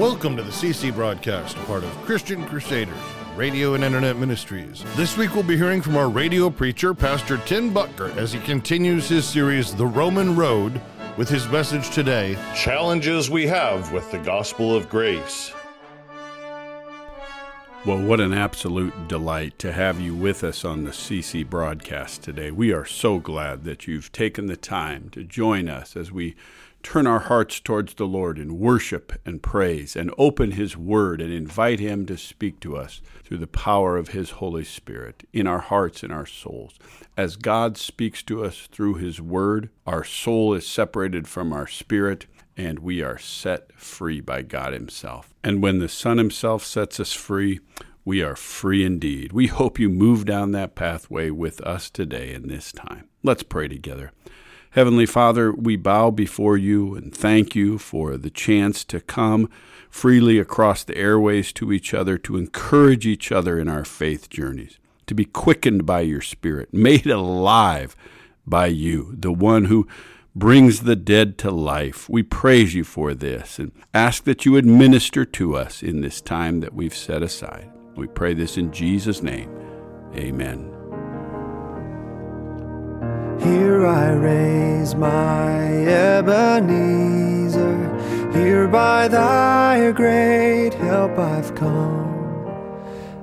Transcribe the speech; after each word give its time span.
Welcome 0.00 0.34
to 0.38 0.42
the 0.42 0.50
CC 0.50 0.94
broadcast, 0.94 1.58
a 1.58 1.60
part 1.64 1.84
of 1.84 1.90
Christian 2.06 2.46
Crusaders, 2.46 2.96
radio 3.36 3.74
and 3.74 3.84
internet 3.84 4.16
ministries. 4.16 4.82
This 4.96 5.14
week 5.18 5.34
we'll 5.34 5.42
be 5.42 5.58
hearing 5.58 5.82
from 5.82 5.94
our 5.98 6.08
radio 6.08 6.48
preacher, 6.48 6.94
Pastor 6.94 7.36
Tim 7.44 7.70
Boettger, 7.70 8.16
as 8.16 8.32
he 8.32 8.40
continues 8.40 9.10
his 9.10 9.26
series, 9.26 9.74
The 9.74 9.84
Roman 9.84 10.36
Road, 10.36 10.80
with 11.18 11.28
his 11.28 11.46
message 11.48 11.90
today 11.90 12.38
Challenges 12.56 13.28
We 13.28 13.46
Have 13.48 13.92
with 13.92 14.10
the 14.10 14.16
Gospel 14.20 14.74
of 14.74 14.88
Grace. 14.88 15.52
Well, 17.84 18.00
what 18.00 18.20
an 18.20 18.32
absolute 18.32 19.06
delight 19.06 19.58
to 19.58 19.70
have 19.70 20.00
you 20.00 20.14
with 20.14 20.42
us 20.42 20.64
on 20.64 20.84
the 20.84 20.92
CC 20.92 21.46
broadcast 21.46 22.22
today. 22.22 22.50
We 22.50 22.72
are 22.72 22.86
so 22.86 23.18
glad 23.18 23.64
that 23.64 23.86
you've 23.86 24.12
taken 24.12 24.46
the 24.46 24.56
time 24.56 25.10
to 25.10 25.24
join 25.24 25.68
us 25.68 25.94
as 25.94 26.10
we 26.10 26.36
turn 26.82 27.06
our 27.06 27.20
hearts 27.20 27.60
towards 27.60 27.94
the 27.94 28.06
Lord 28.06 28.38
in 28.38 28.58
worship 28.58 29.12
and 29.24 29.42
praise 29.42 29.96
and 29.96 30.12
open 30.16 30.52
His 30.52 30.76
Word 30.76 31.20
and 31.20 31.32
invite 31.32 31.80
Him 31.80 32.06
to 32.06 32.16
speak 32.16 32.60
to 32.60 32.76
us 32.76 33.00
through 33.24 33.38
the 33.38 33.46
power 33.46 33.96
of 33.96 34.08
His 34.08 34.30
Holy 34.30 34.64
Spirit 34.64 35.24
in 35.32 35.46
our 35.46 35.58
hearts 35.58 36.02
and 36.02 36.12
our 36.12 36.26
souls. 36.26 36.78
As 37.16 37.36
God 37.36 37.76
speaks 37.76 38.22
to 38.24 38.44
us 38.44 38.68
through 38.70 38.94
His 38.94 39.20
Word, 39.20 39.70
our 39.86 40.04
soul 40.04 40.54
is 40.54 40.66
separated 40.66 41.28
from 41.28 41.52
our 41.52 41.66
spirit 41.66 42.26
and 42.56 42.80
we 42.80 43.02
are 43.02 43.18
set 43.18 43.72
free 43.72 44.20
by 44.20 44.42
God 44.42 44.72
Himself. 44.72 45.34
And 45.42 45.62
when 45.62 45.78
the 45.78 45.88
Son 45.88 46.18
Himself 46.18 46.64
sets 46.64 47.00
us 47.00 47.12
free, 47.12 47.60
we 48.04 48.22
are 48.22 48.36
free 48.36 48.84
indeed. 48.84 49.32
We 49.32 49.46
hope 49.46 49.78
you 49.78 49.88
move 49.88 50.24
down 50.24 50.52
that 50.52 50.74
pathway 50.74 51.30
with 51.30 51.60
us 51.62 51.90
today 51.90 52.32
in 52.32 52.48
this 52.48 52.72
time. 52.72 53.08
Let's 53.22 53.42
pray 53.42 53.68
together. 53.68 54.12
Heavenly 54.70 55.06
Father, 55.06 55.52
we 55.52 55.74
bow 55.74 56.10
before 56.10 56.56
you 56.56 56.94
and 56.94 57.12
thank 57.12 57.56
you 57.56 57.76
for 57.76 58.16
the 58.16 58.30
chance 58.30 58.84
to 58.84 59.00
come 59.00 59.50
freely 59.88 60.38
across 60.38 60.84
the 60.84 60.96
airways 60.96 61.52
to 61.54 61.72
each 61.72 61.92
other, 61.92 62.16
to 62.18 62.36
encourage 62.36 63.04
each 63.04 63.32
other 63.32 63.58
in 63.58 63.68
our 63.68 63.84
faith 63.84 64.30
journeys, 64.30 64.78
to 65.06 65.14
be 65.14 65.24
quickened 65.24 65.84
by 65.84 66.02
your 66.02 66.20
Spirit, 66.20 66.68
made 66.72 67.08
alive 67.08 67.96
by 68.46 68.66
you, 68.66 69.16
the 69.18 69.32
one 69.32 69.64
who 69.64 69.88
brings 70.36 70.82
the 70.82 70.94
dead 70.94 71.36
to 71.38 71.50
life. 71.50 72.08
We 72.08 72.22
praise 72.22 72.72
you 72.72 72.84
for 72.84 73.12
this 73.12 73.58
and 73.58 73.72
ask 73.92 74.22
that 74.22 74.46
you 74.46 74.56
administer 74.56 75.24
to 75.24 75.56
us 75.56 75.82
in 75.82 76.00
this 76.00 76.20
time 76.20 76.60
that 76.60 76.74
we've 76.74 76.94
set 76.94 77.24
aside. 77.24 77.68
We 77.96 78.06
pray 78.06 78.34
this 78.34 78.56
in 78.56 78.70
Jesus' 78.70 79.20
name. 79.20 79.50
Amen. 80.14 80.79
Here 83.42 83.86
I 83.86 84.12
raise 84.12 84.94
my 84.94 85.64
Ebenezer. 85.88 87.78
Here 88.34 88.68
by 88.68 89.08
thy 89.08 89.92
great 89.92 90.74
help 90.74 91.18
I've 91.18 91.54
come. 91.54 92.46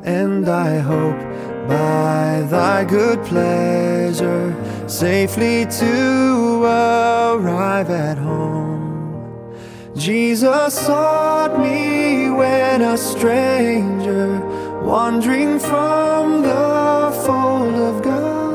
And 0.04 0.50
I 0.50 0.80
hope 0.80 1.20
by 1.68 2.46
thy 2.50 2.84
good 2.84 3.24
pleasure 3.26 4.56
safely 4.88 5.66
to 5.66 6.64
arrive 6.64 7.92
at 7.92 8.18
home. 8.18 9.54
Jesus 9.96 10.74
sought 10.74 11.60
me 11.60 12.32
when 12.32 12.82
a 12.82 12.98
stranger, 12.98 14.40
wandering 14.84 15.60
from 15.60 16.42
the 16.42 17.12
fold 17.26 17.76
of 17.76 18.02
God 18.02 18.47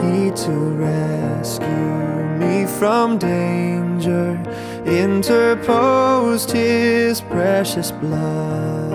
he 0.00 0.30
to 0.30 0.52
rescue 0.76 2.08
me 2.38 2.66
from 2.66 3.18
danger 3.18 4.40
interposed 4.86 6.50
his 6.50 7.20
precious 7.20 7.90
blood. 7.90 8.90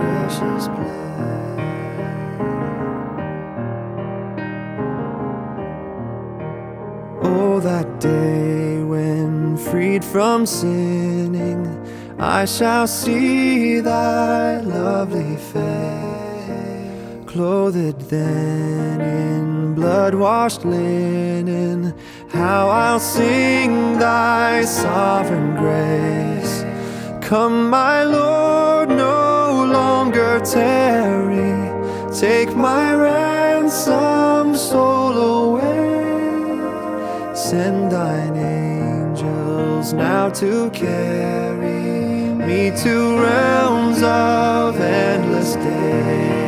Precious 0.00 0.68
blood. 0.68 1.58
Oh, 7.22 7.60
that 7.60 8.00
day 8.00 8.82
when 8.82 9.56
freed 9.56 10.04
from 10.04 10.46
sinning, 10.46 11.66
I 12.18 12.44
shall 12.44 12.86
see 12.86 13.80
thy 13.80 14.60
lovely 14.60 15.36
face 15.36 16.07
clothed 17.28 18.00
then 18.08 19.00
in 19.02 19.74
blood 19.74 20.14
washed 20.14 20.64
linen, 20.64 21.94
how 22.30 22.68
I'll 22.68 22.98
sing 22.98 23.98
thy 23.98 24.64
sovereign 24.64 25.54
grace. 25.56 26.64
Come, 27.20 27.68
my 27.68 28.02
Lord, 28.02 28.88
no 28.88 29.66
longer 29.70 30.40
tarry, 30.40 31.52
take 32.18 32.56
my 32.56 32.94
ransom 32.94 34.56
soul 34.56 35.12
away. 35.36 35.74
Send 37.34 37.92
thine 37.92 38.36
angels 38.36 39.92
now 39.92 40.30
to 40.30 40.70
carry 40.70 42.32
me 42.48 42.72
to 42.82 43.20
realms 43.20 44.02
of 44.02 44.80
endless 44.80 45.56
day. 45.56 46.47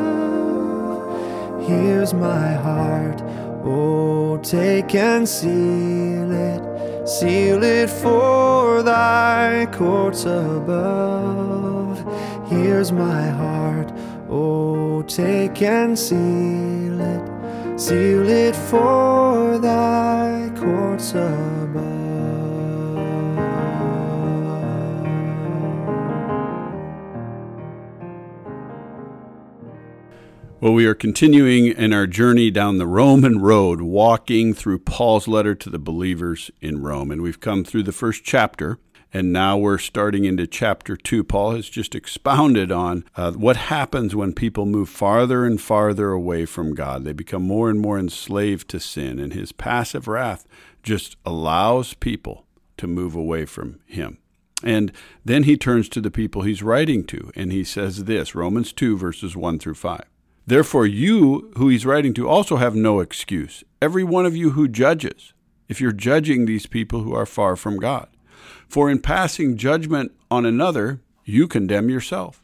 Here's 1.71 2.13
my 2.13 2.51
heart, 2.53 3.21
oh, 3.63 4.37
take 4.43 4.93
and 4.93 5.27
seal 5.27 6.31
it, 6.31 7.07
seal 7.07 7.63
it 7.63 7.89
for 7.89 8.83
thy 8.83 9.67
courts 9.71 10.25
above. 10.25 11.97
Here's 12.49 12.91
my 12.91 13.29
heart, 13.29 13.89
oh, 14.29 15.01
take 15.03 15.61
and 15.61 15.97
seal 15.97 16.99
it, 16.99 17.79
seal 17.79 18.27
it 18.27 18.55
for 18.55 19.57
thy 19.57 20.51
courts 20.57 21.11
above. 21.11 22.00
Well, 30.61 30.73
we 30.73 30.85
are 30.85 30.93
continuing 30.93 31.65
in 31.65 31.91
our 31.91 32.05
journey 32.05 32.51
down 32.51 32.77
the 32.77 32.85
Roman 32.85 33.41
road, 33.41 33.81
walking 33.81 34.53
through 34.53 34.77
Paul's 34.77 35.27
letter 35.27 35.55
to 35.55 35.71
the 35.71 35.79
believers 35.79 36.51
in 36.61 36.83
Rome. 36.83 37.09
And 37.09 37.23
we've 37.23 37.39
come 37.39 37.63
through 37.63 37.81
the 37.81 37.91
first 37.91 38.23
chapter, 38.23 38.77
and 39.11 39.33
now 39.33 39.57
we're 39.57 39.79
starting 39.79 40.23
into 40.23 40.45
chapter 40.45 40.95
two. 40.95 41.23
Paul 41.23 41.55
has 41.55 41.67
just 41.67 41.95
expounded 41.95 42.71
on 42.71 43.05
uh, 43.15 43.31
what 43.31 43.55
happens 43.55 44.15
when 44.15 44.33
people 44.33 44.67
move 44.67 44.87
farther 44.87 45.47
and 45.47 45.59
farther 45.59 46.11
away 46.11 46.45
from 46.45 46.75
God. 46.75 47.05
They 47.05 47.13
become 47.13 47.41
more 47.41 47.67
and 47.67 47.79
more 47.79 47.97
enslaved 47.97 48.69
to 48.69 48.79
sin, 48.79 49.17
and 49.17 49.33
his 49.33 49.51
passive 49.51 50.07
wrath 50.07 50.45
just 50.83 51.17
allows 51.25 51.95
people 51.95 52.45
to 52.77 52.85
move 52.85 53.15
away 53.15 53.45
from 53.45 53.79
him. 53.87 54.19
And 54.63 54.91
then 55.25 55.41
he 55.41 55.57
turns 55.57 55.89
to 55.89 56.01
the 56.01 56.11
people 56.11 56.43
he's 56.43 56.61
writing 56.61 57.03
to, 57.05 57.31
and 57.35 57.51
he 57.51 57.63
says 57.63 58.03
this 58.03 58.35
Romans 58.35 58.71
2, 58.71 58.95
verses 58.95 59.35
1 59.35 59.57
through 59.57 59.73
5. 59.73 60.01
Therefore, 60.45 60.85
you 60.85 61.51
who 61.57 61.69
he's 61.69 61.85
writing 61.85 62.13
to 62.15 62.27
also 62.27 62.57
have 62.57 62.75
no 62.75 62.99
excuse. 62.99 63.63
Every 63.81 64.03
one 64.03 64.25
of 64.25 64.35
you 64.35 64.51
who 64.51 64.67
judges, 64.67 65.33
if 65.69 65.79
you're 65.79 65.91
judging 65.91 66.45
these 66.45 66.65
people 66.65 67.01
who 67.01 67.13
are 67.13 67.25
far 67.25 67.55
from 67.55 67.77
God. 67.77 68.07
For 68.67 68.89
in 68.89 68.99
passing 68.99 69.57
judgment 69.57 70.11
on 70.29 70.45
another, 70.45 71.01
you 71.25 71.47
condemn 71.47 71.89
yourself, 71.89 72.41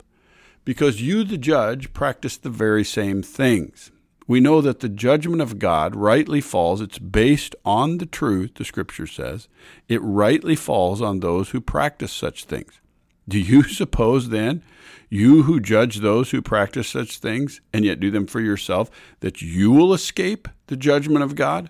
because 0.66 1.02
you, 1.02 1.24
the 1.24 1.38
judge, 1.38 1.94
practice 1.94 2.38
the 2.38 2.50
very 2.50 2.84
same 2.84 3.24
things. 3.24 3.92
We 4.28 4.42
know 4.42 4.60
that 4.62 4.82
the 4.82 4.90
judgment 4.90 5.42
of 5.42 5.58
God 5.58 5.96
rightly 5.96 6.42
falls, 6.42 6.82
it's 6.82 7.00
based 7.00 7.56
on 7.64 7.98
the 7.98 8.06
truth, 8.06 8.56
the 8.56 8.66
scripture 8.66 9.08
says. 9.08 9.48
It 9.88 10.02
rightly 10.02 10.56
falls 10.56 11.02
on 11.02 11.22
those 11.22 11.50
who 11.50 11.62
practice 11.62 12.12
such 12.12 12.44
things. 12.44 12.80
Do 13.28 13.40
you 13.40 13.64
suppose 13.80 14.30
then, 14.30 14.64
you 15.10 15.44
who 15.44 15.60
judge 15.60 15.98
those 15.98 16.32
who 16.32 16.42
practice 16.42 16.90
such 16.90 17.18
things 17.18 17.62
and 17.72 17.86
yet 17.86 18.00
do 18.00 18.12
them 18.12 18.28
for 18.28 18.42
yourself, 18.42 18.90
that 19.22 19.42
you 19.42 19.72
will 19.72 19.94
escape 19.94 20.48
the 20.68 20.78
judgment 20.78 21.24
of 21.24 21.36
God? 21.36 21.70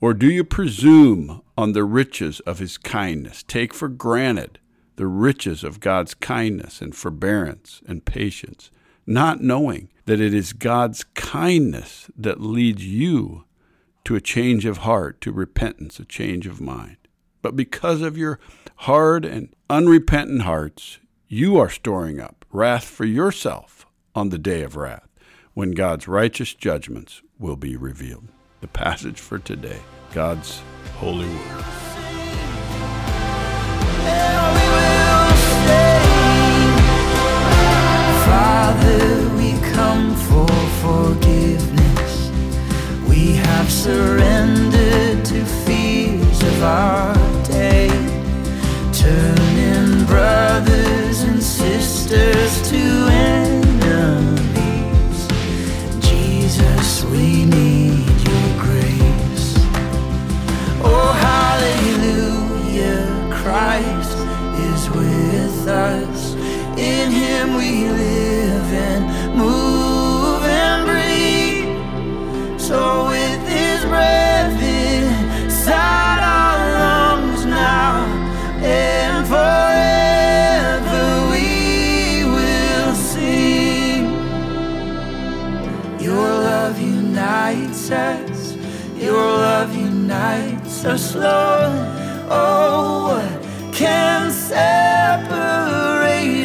Or 0.00 0.14
do 0.14 0.30
you 0.30 0.44
presume 0.44 1.42
on 1.56 1.72
the 1.72 1.84
riches 1.84 2.38
of 2.40 2.60
his 2.60 2.78
kindness? 2.78 3.42
Take 3.42 3.74
for 3.74 3.88
granted 3.88 4.60
the 4.94 5.06
riches 5.06 5.64
of 5.64 5.80
God's 5.80 6.14
kindness 6.14 6.80
and 6.80 6.94
forbearance 6.94 7.80
and 7.86 8.04
patience, 8.04 8.70
not 9.06 9.40
knowing 9.40 9.88
that 10.06 10.20
it 10.20 10.34
is 10.34 10.52
God's 10.52 11.04
kindness 11.14 12.10
that 12.16 12.40
leads 12.40 12.84
you 12.84 13.44
to 14.04 14.16
a 14.16 14.20
change 14.20 14.64
of 14.64 14.78
heart, 14.78 15.20
to 15.20 15.32
repentance, 15.32 15.98
a 15.98 16.04
change 16.04 16.46
of 16.46 16.60
mind. 16.60 16.96
But 17.42 17.56
because 17.56 18.02
of 18.02 18.16
your 18.16 18.40
hard 18.82 19.24
and 19.24 19.52
unrepentant 19.68 20.42
hearts, 20.42 21.00
you 21.26 21.58
are 21.58 21.68
storing 21.68 22.20
up 22.20 22.44
wrath 22.52 22.84
for 22.84 23.04
yourself 23.04 23.86
on 24.14 24.28
the 24.28 24.38
day 24.38 24.62
of 24.62 24.76
wrath, 24.76 25.08
when 25.52 25.72
God's 25.72 26.06
righteous 26.06 26.54
judgments 26.54 27.20
will 27.40 27.56
be 27.56 27.76
revealed. 27.76 28.28
The 28.60 28.68
passage 28.68 29.18
for 29.18 29.40
today, 29.40 29.80
God's 30.12 30.62
holy 30.96 31.26
word. 31.26 31.64
Father, 38.24 39.28
we 39.36 39.58
come 39.72 40.14
for 40.14 40.46
forgiveness. 40.80 42.30
We 43.08 43.34
have 43.34 43.70
surrendered 43.70 45.24
to 45.24 45.44
fears 45.44 46.42
of 46.42 46.62
our 46.62 47.07
unites 87.52 87.90
us. 87.90 88.56
Your 88.96 89.14
love 89.14 89.74
unites 89.74 90.84
us, 90.84 91.14
Lord. 91.14 91.72
Oh, 92.30 93.08
what 93.08 93.42
can 93.72 94.30
separate 94.30 94.88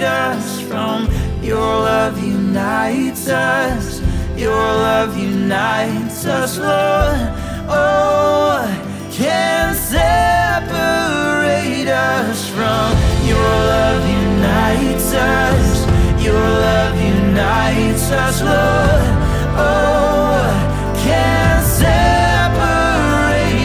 us 0.04 0.62
from 0.62 1.10
your 1.42 1.60
love 1.60 2.24
unites 2.24 3.28
us? 3.28 4.02
Your 4.38 4.52
love 4.56 5.18
unites 5.18 6.26
us, 6.26 6.58
Lord. 6.58 7.34
Oh, 7.68 8.66
can 9.12 9.76
separate 9.76 10.04
us 11.90 12.48
from 12.50 12.96
your 13.28 13.38
love 13.38 14.08
unites 14.08 15.14
us? 15.14 15.86
Your 16.24 16.40
love 16.40 16.96
unites 16.96 18.12
us, 18.12 18.42
Lord. 18.42 19.24
Oh, 19.56 20.63
what 21.04 21.12
can 21.12 21.64
separate 21.64 22.64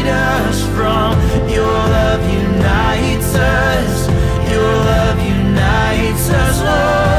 us 0.09 0.63
from 0.75 1.13
your 1.49 1.67
love 1.67 2.23
unites 2.23 3.35
us? 3.35 4.09
Your 4.51 4.63
love 4.63 5.19
unites 5.21 6.31
us, 6.31 6.61
Lord. 6.61 7.18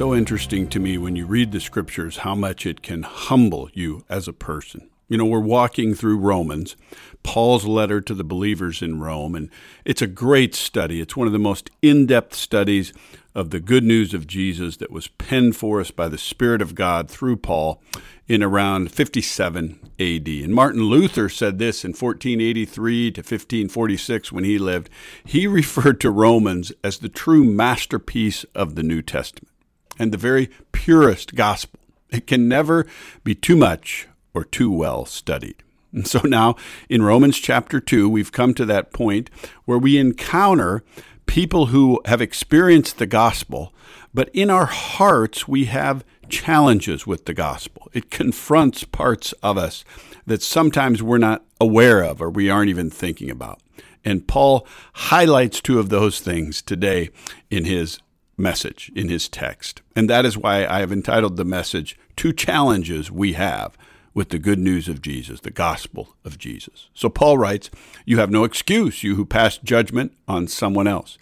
So 0.00 0.14
interesting 0.14 0.66
to 0.66 0.80
me 0.80 0.96
when 0.96 1.14
you 1.14 1.26
read 1.26 1.52
the 1.52 1.60
scriptures 1.60 2.16
how 2.16 2.34
much 2.34 2.64
it 2.64 2.80
can 2.80 3.02
humble 3.02 3.68
you 3.74 4.02
as 4.08 4.26
a 4.26 4.32
person. 4.32 4.88
You 5.08 5.18
know, 5.18 5.26
we're 5.26 5.40
walking 5.40 5.92
through 5.92 6.16
Romans, 6.16 6.74
Paul's 7.22 7.66
letter 7.66 8.00
to 8.00 8.14
the 8.14 8.24
believers 8.24 8.80
in 8.80 8.98
Rome, 8.98 9.34
and 9.34 9.50
it's 9.84 10.00
a 10.00 10.06
great 10.06 10.54
study. 10.54 11.02
It's 11.02 11.18
one 11.18 11.26
of 11.26 11.34
the 11.34 11.38
most 11.38 11.70
in 11.82 12.06
depth 12.06 12.34
studies 12.34 12.94
of 13.34 13.50
the 13.50 13.60
good 13.60 13.84
news 13.84 14.14
of 14.14 14.26
Jesus 14.26 14.78
that 14.78 14.90
was 14.90 15.08
penned 15.08 15.54
for 15.54 15.82
us 15.82 15.90
by 15.90 16.08
the 16.08 16.16
Spirit 16.16 16.62
of 16.62 16.74
God 16.74 17.10
through 17.10 17.36
Paul 17.36 17.82
in 18.26 18.42
around 18.42 18.90
57 18.90 19.80
AD. 19.98 20.28
And 20.28 20.54
Martin 20.54 20.84
Luther 20.84 21.28
said 21.28 21.58
this 21.58 21.84
in 21.84 21.90
1483 21.90 23.10
to 23.10 23.20
1546 23.20 24.32
when 24.32 24.44
he 24.44 24.58
lived. 24.58 24.88
He 25.26 25.46
referred 25.46 26.00
to 26.00 26.10
Romans 26.10 26.72
as 26.82 26.96
the 26.96 27.10
true 27.10 27.44
masterpiece 27.44 28.44
of 28.54 28.76
the 28.76 28.82
New 28.82 29.02
Testament 29.02 29.49
and 30.00 30.10
the 30.10 30.18
very 30.18 30.48
purest 30.72 31.34
gospel. 31.34 31.78
It 32.08 32.26
can 32.26 32.48
never 32.48 32.86
be 33.22 33.34
too 33.36 33.54
much 33.54 34.08
or 34.34 34.44
too 34.44 34.72
well 34.72 35.04
studied. 35.04 35.62
And 35.92 36.06
so 36.06 36.20
now 36.24 36.56
in 36.88 37.02
Romans 37.02 37.38
chapter 37.38 37.80
2, 37.80 38.08
we've 38.08 38.32
come 38.32 38.54
to 38.54 38.64
that 38.64 38.92
point 38.92 39.28
where 39.66 39.78
we 39.78 39.98
encounter 39.98 40.82
people 41.26 41.66
who 41.66 42.00
have 42.06 42.22
experienced 42.22 42.98
the 42.98 43.06
gospel, 43.06 43.72
but 44.14 44.30
in 44.32 44.50
our 44.50 44.66
hearts 44.66 45.46
we 45.46 45.66
have 45.66 46.04
challenges 46.28 47.06
with 47.06 47.26
the 47.26 47.34
gospel. 47.34 47.88
It 47.92 48.10
confronts 48.10 48.84
parts 48.84 49.32
of 49.42 49.58
us 49.58 49.84
that 50.26 50.42
sometimes 50.42 51.02
we're 51.02 51.18
not 51.18 51.44
aware 51.60 52.02
of 52.02 52.22
or 52.22 52.30
we 52.30 52.48
aren't 52.48 52.70
even 52.70 52.88
thinking 52.88 53.30
about. 53.30 53.60
And 54.04 54.26
Paul 54.26 54.66
highlights 54.94 55.60
two 55.60 55.78
of 55.78 55.90
those 55.90 56.20
things 56.20 56.62
today 56.62 57.10
in 57.50 57.66
his 57.66 57.98
message, 58.40 58.90
in 58.94 59.08
his 59.08 59.28
text. 59.28 59.82
And 59.94 60.10
that 60.10 60.24
is 60.24 60.36
why 60.36 60.66
I 60.66 60.80
have 60.80 60.92
entitled 60.92 61.36
the 61.36 61.44
message, 61.44 61.98
Two 62.16 62.32
Challenges 62.32 63.10
We 63.10 63.34
Have 63.34 63.76
with 64.14 64.30
the 64.30 64.38
Good 64.38 64.58
News 64.58 64.88
of 64.88 65.02
Jesus, 65.02 65.40
the 65.40 65.50
Gospel 65.50 66.16
of 66.24 66.38
Jesus. 66.38 66.88
So 66.94 67.08
Paul 67.08 67.38
writes, 67.38 67.70
You 68.04 68.18
have 68.18 68.30
no 68.30 68.44
excuse, 68.44 69.02
you 69.02 69.14
who 69.14 69.24
pass 69.24 69.58
judgment 69.58 70.12
on 70.26 70.48
someone 70.48 70.86
else. 70.86 71.18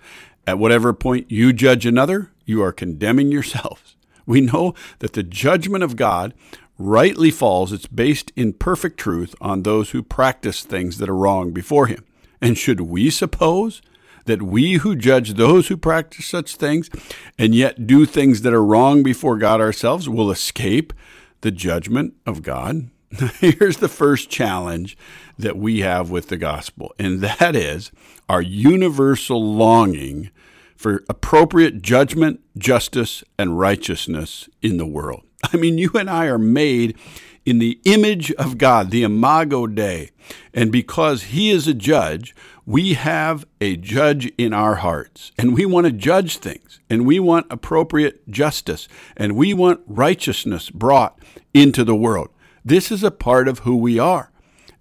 At 0.46 0.58
whatever 0.58 0.92
point 0.94 1.30
you 1.30 1.52
judge 1.52 1.84
another, 1.84 2.30
you 2.46 2.62
are 2.62 2.72
condemning 2.72 3.30
yourselves. 3.30 3.94
We 4.26 4.42
know 4.42 4.74
that 4.98 5.14
the 5.14 5.22
judgment 5.22 5.82
of 5.82 5.96
God 5.96 6.34
rightly 6.78 7.30
falls, 7.30 7.72
it's 7.72 7.86
based 7.86 8.30
in 8.36 8.52
perfect 8.52 8.98
truth 8.98 9.34
on 9.40 9.62
those 9.62 9.90
who 9.90 10.02
practice 10.02 10.62
things 10.62 10.98
that 10.98 11.08
are 11.08 11.16
wrong 11.16 11.52
before 11.52 11.86
Him. 11.86 12.04
And 12.38 12.58
should 12.58 12.82
we 12.82 13.08
suppose 13.08 13.80
that 14.28 14.42
we 14.42 14.74
who 14.74 14.94
judge 14.94 15.34
those 15.34 15.66
who 15.66 15.76
practice 15.76 16.26
such 16.26 16.54
things 16.54 16.88
and 17.36 17.54
yet 17.54 17.86
do 17.86 18.06
things 18.06 18.42
that 18.42 18.54
are 18.54 18.64
wrong 18.64 19.02
before 19.02 19.36
God 19.36 19.60
ourselves 19.60 20.08
will 20.08 20.30
escape 20.30 20.92
the 21.40 21.50
judgment 21.50 22.14
of 22.24 22.42
God? 22.42 22.90
Here's 23.40 23.78
the 23.78 23.88
first 23.88 24.30
challenge 24.30 24.96
that 25.38 25.56
we 25.56 25.80
have 25.80 26.10
with 26.10 26.28
the 26.28 26.36
gospel, 26.36 26.94
and 26.98 27.20
that 27.20 27.56
is 27.56 27.90
our 28.28 28.42
universal 28.42 29.42
longing 29.42 30.30
for 30.76 31.04
appropriate 31.08 31.82
judgment, 31.82 32.40
justice, 32.56 33.24
and 33.38 33.58
righteousness 33.58 34.48
in 34.62 34.76
the 34.76 34.86
world. 34.86 35.22
I 35.52 35.56
mean, 35.56 35.78
you 35.78 35.90
and 35.94 36.08
I 36.10 36.26
are 36.26 36.38
made 36.38 36.96
in 37.44 37.58
the 37.60 37.80
image 37.84 38.30
of 38.32 38.58
God, 38.58 38.90
the 38.90 39.02
Imago 39.02 39.66
Dei. 39.66 40.10
And 40.52 40.70
because 40.70 41.24
He 41.24 41.50
is 41.50 41.66
a 41.66 41.72
judge, 41.72 42.34
We 42.68 42.92
have 42.92 43.46
a 43.62 43.78
judge 43.78 44.26
in 44.36 44.52
our 44.52 44.74
hearts, 44.74 45.32
and 45.38 45.54
we 45.54 45.64
want 45.64 45.86
to 45.86 45.90
judge 45.90 46.36
things, 46.36 46.80
and 46.90 47.06
we 47.06 47.18
want 47.18 47.46
appropriate 47.48 48.28
justice, 48.28 48.88
and 49.16 49.36
we 49.36 49.54
want 49.54 49.80
righteousness 49.86 50.68
brought 50.68 51.18
into 51.54 51.82
the 51.82 51.94
world. 51.94 52.28
This 52.62 52.92
is 52.92 53.02
a 53.02 53.10
part 53.10 53.48
of 53.48 53.60
who 53.60 53.74
we 53.74 53.98
are. 53.98 54.30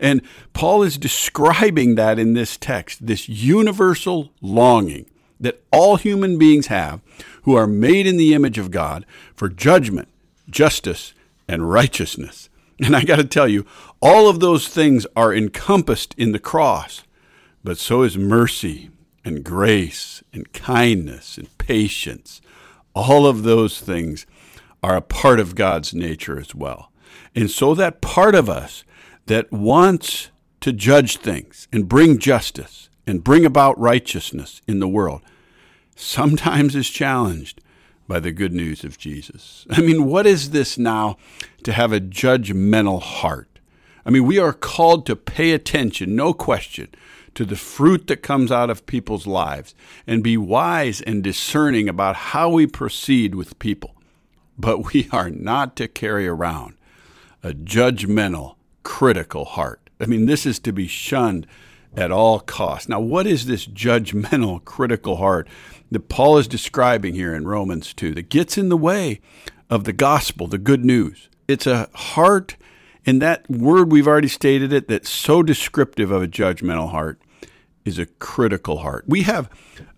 And 0.02 0.22
Paul 0.52 0.84
is 0.84 0.98
describing 0.98 1.96
that 1.96 2.20
in 2.20 2.34
this 2.34 2.58
text, 2.58 3.08
this 3.08 3.30
universal 3.30 4.34
longing 4.42 5.10
that 5.40 5.64
all 5.72 5.96
human 5.96 6.38
beings 6.38 6.68
have 6.68 7.00
who 7.44 7.56
are 7.56 7.68
made 7.68 8.06
in 8.06 8.18
the 8.18 8.34
image 8.34 8.58
of 8.58 8.70
God 8.70 9.06
for 9.34 9.48
judgment, 9.48 10.10
justice, 10.50 11.14
and 11.48 11.70
righteousness. 11.70 12.50
And 12.84 12.98
I 12.98 13.06
got 13.06 13.16
to 13.16 13.24
tell 13.24 13.48
you, 13.48 13.66
all 14.02 14.28
of 14.28 14.42
those 14.42 14.68
things 14.68 15.08
are 15.16 15.34
encompassed 15.34 16.14
in 16.18 16.34
the 16.34 16.38
cross, 16.38 17.04
but 17.68 17.78
so 17.78 18.04
is 18.04 18.18
mercy 18.18 18.90
and 19.26 19.44
grace 19.44 20.24
and 20.32 20.54
kindness 20.54 21.38
and 21.38 21.58
patience. 21.58 22.40
All 22.96 23.28
of 23.28 23.44
those 23.44 23.82
things 23.82 24.26
are 24.82 24.96
a 24.96 25.02
part 25.02 25.38
of 25.38 25.54
God's 25.54 25.94
nature 25.94 26.40
as 26.40 26.56
well. 26.56 26.94
And 27.36 27.52
so 27.52 27.76
that 27.76 28.00
part 28.00 28.36
of 28.36 28.50
us 28.50 28.86
that 29.26 29.52
wants 29.52 30.30
to 30.62 30.72
judge 30.72 31.18
things 31.18 31.68
and 31.74 31.90
bring 31.90 32.20
justice 32.20 32.88
and 33.06 33.22
bring 33.22 33.46
about 33.46 33.78
righteousness 33.78 34.62
in 34.66 34.80
the 34.80 34.88
world 34.88 35.22
sometimes 35.94 36.74
is 36.74 36.90
challenged 36.90 37.60
by 38.08 38.22
the 38.22 38.32
good 38.32 38.54
news 38.54 38.86
of 38.86 38.98
Jesus. 38.98 39.68
I 39.72 39.82
mean, 39.82 40.06
what 40.06 40.26
is 40.26 40.52
this 40.52 40.78
now 40.78 41.18
to 41.64 41.74
have 41.74 41.92
a 41.92 42.00
judgmental 42.00 43.02
heart? 43.02 43.60
I 44.06 44.10
mean, 44.10 44.24
we 44.24 44.40
are 44.40 44.54
called 44.54 45.06
to 45.08 45.18
pay 45.18 45.52
attention, 45.52 46.16
no 46.16 46.34
question, 46.34 46.88
to 47.38 47.46
the 47.46 47.56
fruit 47.56 48.08
that 48.08 48.24
comes 48.24 48.52
out 48.52 48.72
of 48.72 48.88
people's 48.88 49.28
lives 49.28 49.76
and 50.08 50.24
be 50.24 50.36
wise 50.36 51.02
and 51.02 51.24
discerning 51.24 51.88
about 51.88 52.16
how 52.16 52.50
we 52.50 52.66
proceed 52.66 53.36
with 53.36 53.60
people. 53.60 53.94
But 54.58 54.92
we 54.92 55.08
are 55.12 55.30
not 55.30 55.76
to 55.76 55.88
carry 55.88 56.28
around 56.28 56.74
a 57.44 57.52
judgmental, 57.52 58.56
critical 58.82 59.46
heart. 59.46 59.92
I 60.00 60.08
mean, 60.08 60.26
this 60.26 60.48
is 60.48 60.58
to 60.62 60.74
be 60.74 60.88
shunned 60.88 61.46
at 61.96 62.12
all 62.12 62.40
costs. 62.40 62.90
Now, 62.90 63.00
what 63.00 63.28
is 63.28 63.46
this 63.46 63.68
judgmental, 63.68 64.66
critical 64.66 65.18
heart 65.18 65.48
that 65.92 66.10
Paul 66.10 66.40
is 66.40 66.48
describing 66.48 67.14
here 67.14 67.36
in 67.36 67.48
Romans 67.48 67.94
2 67.94 68.16
that 68.16 68.30
gets 68.30 68.58
in 68.58 68.70
the 68.70 68.76
way 68.76 69.22
of 69.70 69.84
the 69.84 69.94
gospel, 69.94 70.48
the 70.48 70.58
good 70.58 70.84
news? 70.84 71.30
It's 71.48 71.68
a 71.68 71.88
heart, 71.94 72.58
and 73.06 73.22
that 73.22 73.48
word 73.48 73.92
we've 73.92 74.08
already 74.08 74.28
stated 74.28 74.74
it, 74.74 74.88
that's 74.88 75.12
so 75.12 75.44
descriptive 75.44 76.10
of 76.10 76.24
a 76.24 76.28
judgmental 76.28 76.90
heart 76.90 77.20
is 77.88 77.98
a 77.98 78.06
critical 78.06 78.80
heart. 78.80 79.06
We 79.08 79.24
have 79.24 79.50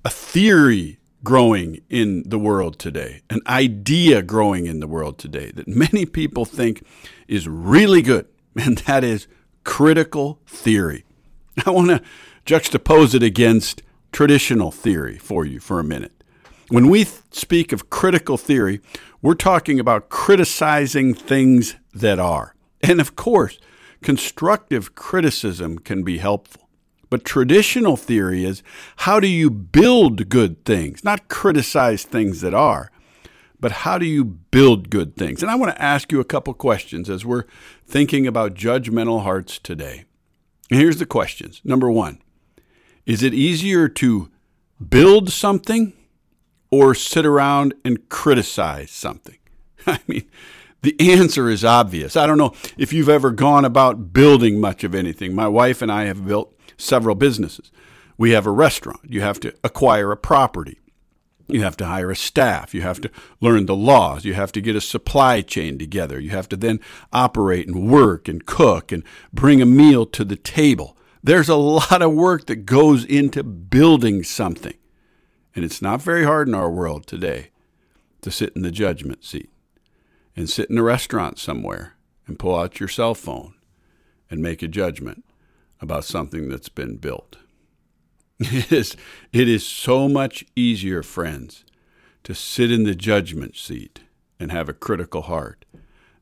a 0.06 0.10
theory 0.10 1.00
growing 1.24 1.82
in 1.90 2.24
the 2.26 2.40
world 2.40 2.80
today, 2.80 3.22
an 3.30 3.42
idea 3.48 4.22
growing 4.22 4.68
in 4.68 4.80
the 4.80 4.88
world 4.88 5.18
today 5.18 5.52
that 5.52 5.68
many 5.68 6.06
people 6.06 6.46
think 6.46 6.86
is 7.28 7.48
really 7.48 8.02
good, 8.02 8.28
and 8.56 8.78
that 8.80 9.04
is 9.04 9.28
critical 9.64 10.40
theory. 10.48 11.04
I 11.66 11.72
want 11.72 11.90
to 11.90 12.02
juxtapose 12.46 13.14
it 13.14 13.24
against 13.24 13.84
traditional 14.12 14.72
theory 14.72 15.18
for 15.18 15.46
you 15.46 15.60
for 15.60 15.80
a 15.80 15.84
minute. 15.84 16.24
When 16.70 16.90
we 16.90 17.06
speak 17.32 17.72
of 17.74 17.90
critical 17.90 18.38
theory, 18.38 18.80
we're 19.22 19.34
talking 19.34 19.80
about 19.80 20.10
criticizing 20.10 21.14
things 21.14 21.76
that 21.94 22.20
are. 22.20 22.56
And 22.82 23.02
of 23.02 23.16
course, 23.16 23.60
constructive 24.02 24.96
criticism 24.96 25.80
can 25.80 26.04
be 26.04 26.20
helpful. 26.20 26.69
But 27.10 27.26
traditional 27.26 27.98
theory 27.98 28.46
is 28.46 28.62
how 28.98 29.20
do 29.20 29.28
you 29.28 29.50
build 29.50 30.30
good 30.30 30.64
things, 30.64 31.04
not 31.04 31.28
criticize 31.28 32.04
things 32.04 32.42
that 32.42 32.54
are, 32.54 32.92
but 33.60 33.72
how 33.72 33.98
do 33.98 34.06
you 34.06 34.24
build 34.24 34.90
good 34.90 35.16
things? 35.16 35.42
And 35.42 35.52
I 35.52 35.56
want 35.56 35.76
to 35.76 35.82
ask 35.82 36.12
you 36.12 36.20
a 36.20 36.26
couple 36.26 36.54
questions 36.54 37.10
as 37.10 37.26
we're 37.26 37.46
thinking 37.86 38.28
about 38.28 38.54
judgmental 38.54 39.24
hearts 39.24 39.60
today. 39.60 40.06
And 40.70 40.80
here's 40.80 40.98
the 40.98 41.06
questions. 41.06 41.62
Number 41.64 41.90
one, 41.92 42.22
is 43.06 43.24
it 43.24 43.34
easier 43.34 43.90
to 43.90 44.30
build 44.88 45.32
something 45.32 45.94
or 46.70 46.94
sit 46.94 47.26
around 47.26 47.74
and 47.84 48.08
criticize 48.08 48.92
something? 48.92 49.38
I 49.88 50.00
mean, 50.08 50.30
the 50.82 50.96
answer 51.00 51.50
is 51.50 51.66
obvious. 51.66 52.16
I 52.16 52.26
don't 52.28 52.38
know 52.38 52.54
if 52.78 52.94
you've 52.94 53.10
ever 53.10 53.32
gone 53.32 53.66
about 53.66 54.14
building 54.14 54.62
much 54.62 54.84
of 54.84 54.96
anything. 54.96 55.34
My 55.34 55.48
wife 55.48 55.82
and 55.82 55.92
I 55.92 56.06
have 56.06 56.26
built 56.26 56.56
several 56.80 57.16
businesses. 57.16 57.72
We 58.18 58.32
have 58.32 58.46
a 58.46 58.52
restaurant. 58.52 59.02
You 59.04 59.22
have 59.22 59.40
to 59.42 59.54
acquire 59.64 60.12
a 60.12 60.18
property. 60.18 60.80
You 61.48 61.64
have 61.64 61.78
to 61.78 61.86
hire 61.86 62.12
a 62.12 62.16
staff. 62.16 62.74
You 62.74 62.82
have 62.82 63.02
to 63.02 63.12
learn 63.42 63.66
the 63.66 63.76
laws. 63.76 64.24
You 64.24 64.36
have 64.36 64.52
to 64.52 64.62
get 64.62 64.76
a 64.76 64.82
supply 64.82 65.42
chain 65.42 65.80
together. 65.80 66.20
You 66.20 66.30
have 66.30 66.48
to 66.50 66.58
then 66.58 66.80
operate 67.12 67.68
and 67.68 67.90
work 67.90 68.28
and 68.28 68.46
cook 68.46 68.92
and 68.92 69.04
bring 69.34 69.62
a 69.62 69.66
meal 69.66 70.06
to 70.08 70.24
the 70.24 70.36
table. 70.36 70.96
There's 71.24 71.50
a 71.50 71.56
lot 71.56 72.02
of 72.02 72.14
work 72.14 72.46
that 72.48 72.66
goes 72.66 73.04
into 73.04 73.44
building 73.44 74.24
something. 74.24 74.76
And 75.56 75.66
it's 75.66 75.82
not 75.82 76.02
very 76.02 76.24
hard 76.24 76.48
in 76.48 76.54
our 76.54 76.70
world 76.70 77.08
today 77.08 77.50
to 78.22 78.32
sit 78.32 78.54
in 78.56 78.62
the 78.62 78.72
judgment 78.72 79.26
seat 79.26 79.50
and 80.36 80.50
sit 80.50 80.70
in 80.70 80.78
a 80.78 80.84
restaurant 80.84 81.40
somewhere 81.40 81.96
and 82.28 82.38
pull 82.38 82.56
out 82.56 82.80
your 82.80 82.90
cell 82.90 83.16
phone 83.16 83.56
and 84.30 84.42
make 84.42 84.62
a 84.62 84.68
judgment 84.68 85.26
about 85.82 86.06
something 86.06 86.50
that's 86.50 86.70
been 86.70 86.98
built. 86.98 87.38
It 88.42 88.72
is, 88.72 88.96
it 89.34 89.50
is 89.50 89.66
so 89.66 90.08
much 90.08 90.46
easier, 90.56 91.04
friends, 91.04 91.66
to 92.24 92.34
sit 92.34 92.72
in 92.72 92.84
the 92.84 92.96
judgment 92.96 93.58
seat 93.58 94.00
and 94.40 94.50
have 94.50 94.70
a 94.70 94.74
critical 94.74 95.24
heart 95.24 95.66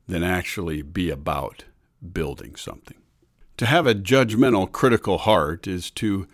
than 0.08 0.24
actually 0.24 0.82
be 0.82 1.10
about 1.10 1.64
building 2.12 2.56
something. 2.56 2.96
To 3.58 3.66
have 3.66 3.86
a 3.86 3.94
judgmental, 3.94 4.70
critical 4.70 5.18
heart 5.18 5.68
is 5.68 5.90
to 5.92 6.26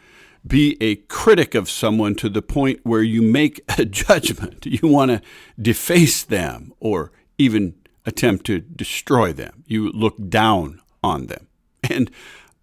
be 0.46 0.76
a 0.80 0.96
critic 0.96 1.54
of 1.54 1.70
someone 1.70 2.14
to 2.16 2.28
the 2.28 2.42
point 2.42 2.80
where 2.82 3.02
you 3.02 3.22
make 3.22 3.60
a 3.78 3.84
judgment. 4.02 4.66
You 4.66 4.88
want 4.88 5.10
to 5.10 5.22
deface 5.60 6.22
them 6.22 6.72
or 6.80 7.12
even 7.38 7.74
attempt 8.06 8.46
to 8.46 8.60
destroy 8.60 9.32
them. 9.32 9.64
You 9.66 9.90
look 9.90 10.28
down 10.28 10.80
on 11.02 11.26
them. 11.26 11.48
And 11.90 12.10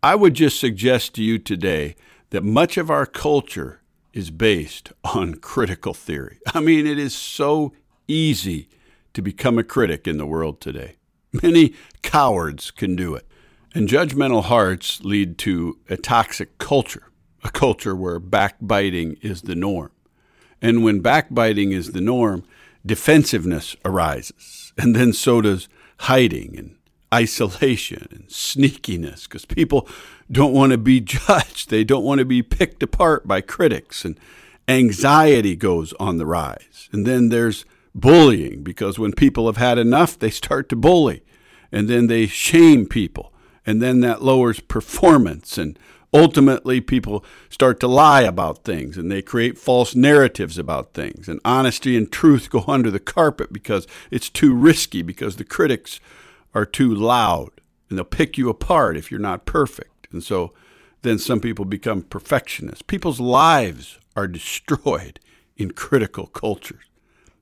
I 0.04 0.16
would 0.16 0.34
just 0.34 0.60
suggest 0.60 1.14
to 1.16 1.24
you 1.24 1.38
today 1.38 1.96
that 2.32 2.44
much 2.44 2.76
of 2.78 2.90
our 2.90 3.06
culture 3.06 3.82
is 4.14 4.32
based 4.32 4.92
on 5.04 5.36
critical 5.36 5.94
theory. 5.94 6.40
I 6.54 6.60
mean, 6.60 6.88
it 6.88 6.98
is 6.98 7.16
so 7.16 7.74
easy 8.08 8.68
to 9.14 9.22
become 9.22 9.60
a 9.60 9.64
critic 9.64 10.08
in 10.08 10.18
the 10.18 10.26
world 10.26 10.60
today. 10.60 10.96
Many 11.44 11.74
cowards 12.02 12.72
can 12.72 12.96
do 12.96 13.14
it. 13.14 13.28
And 13.76 13.88
judgmental 13.88 14.46
hearts 14.46 15.02
lead 15.04 15.38
to 15.40 15.78
a 15.90 15.98
toxic 15.98 16.58
culture, 16.58 17.10
a 17.44 17.50
culture 17.50 17.96
where 17.96 18.20
backbiting 18.20 19.18
is 19.22 19.44
the 19.44 19.56
norm. 19.56 19.92
And 20.62 20.84
when 20.84 21.00
backbiting 21.00 21.72
is 21.72 21.92
the 21.92 22.02
norm, 22.02 22.44
defensiveness 22.86 23.76
arises. 23.86 24.74
And 24.78 24.96
then 24.96 25.14
so 25.14 25.42
does 25.42 25.70
hiding 26.00 26.58
and 26.58 26.76
isolation 27.14 28.08
and 28.12 28.28
sneakiness 28.28 29.24
because 29.24 29.46
people 29.46 29.88
don't 30.32 30.54
want 30.54 30.72
to 30.72 30.78
be 30.78 31.00
judged. 31.02 31.70
They 31.70 31.84
don't 31.84 32.04
want 32.04 32.20
to 32.20 32.26
be 32.26 32.42
picked 32.42 32.82
apart 32.84 33.28
by 33.28 33.42
critics. 33.42 34.06
And 34.06 34.20
anxiety 34.68 35.56
goes 35.56 35.94
on 35.94 36.18
the 36.18 36.26
rise. 36.26 36.90
And 36.92 37.06
then 37.06 37.30
there's 37.30 37.66
bullying 37.94 38.64
because 38.64 38.98
when 38.98 39.12
people 39.12 39.48
have 39.48 39.58
had 39.58 39.78
enough, 39.78 40.18
they 40.18 40.30
start 40.30 40.70
to 40.70 40.76
bully. 40.76 41.24
And 41.72 41.88
then 41.88 42.08
they 42.08 42.28
shame 42.28 42.86
people. 42.86 43.34
And 43.66 43.82
then 43.82 44.00
that 44.02 44.24
lowers 44.24 44.60
performance. 44.60 45.58
And 45.58 45.78
ultimately, 46.14 46.82
people 46.82 47.24
start 47.50 47.80
to 47.82 47.88
lie 47.88 48.22
about 48.22 48.64
things 48.64 48.98
and 48.98 49.12
they 49.12 49.22
create 49.22 49.58
false 49.58 49.96
narratives 49.96 50.58
about 50.58 50.94
things. 50.94 51.28
And 51.30 51.40
honesty 51.46 51.96
and 51.98 52.12
truth 52.12 52.50
go 52.50 52.64
under 52.68 52.92
the 52.92 53.00
carpet 53.00 53.54
because 53.54 53.88
it's 54.10 54.30
too 54.30 54.54
risky, 54.54 55.02
because 55.02 55.36
the 55.36 55.44
critics 55.46 56.00
are 56.54 56.66
too 56.66 56.94
loud 56.94 57.50
and 57.90 57.98
they'll 57.98 58.06
pick 58.06 58.38
you 58.38 58.50
apart 58.50 58.98
if 58.98 59.12
you're 59.12 59.20
not 59.20 59.46
perfect. 59.46 60.08
And 60.12 60.24
so 60.24 60.54
then 61.02 61.20
some 61.20 61.40
people 61.40 61.66
become 61.66 62.04
perfectionists. 62.04 62.82
People's 62.82 63.20
lives 63.20 64.00
are 64.16 64.28
destroyed 64.28 65.20
in 65.58 65.72
critical 65.72 66.28
cultures. 66.28 66.86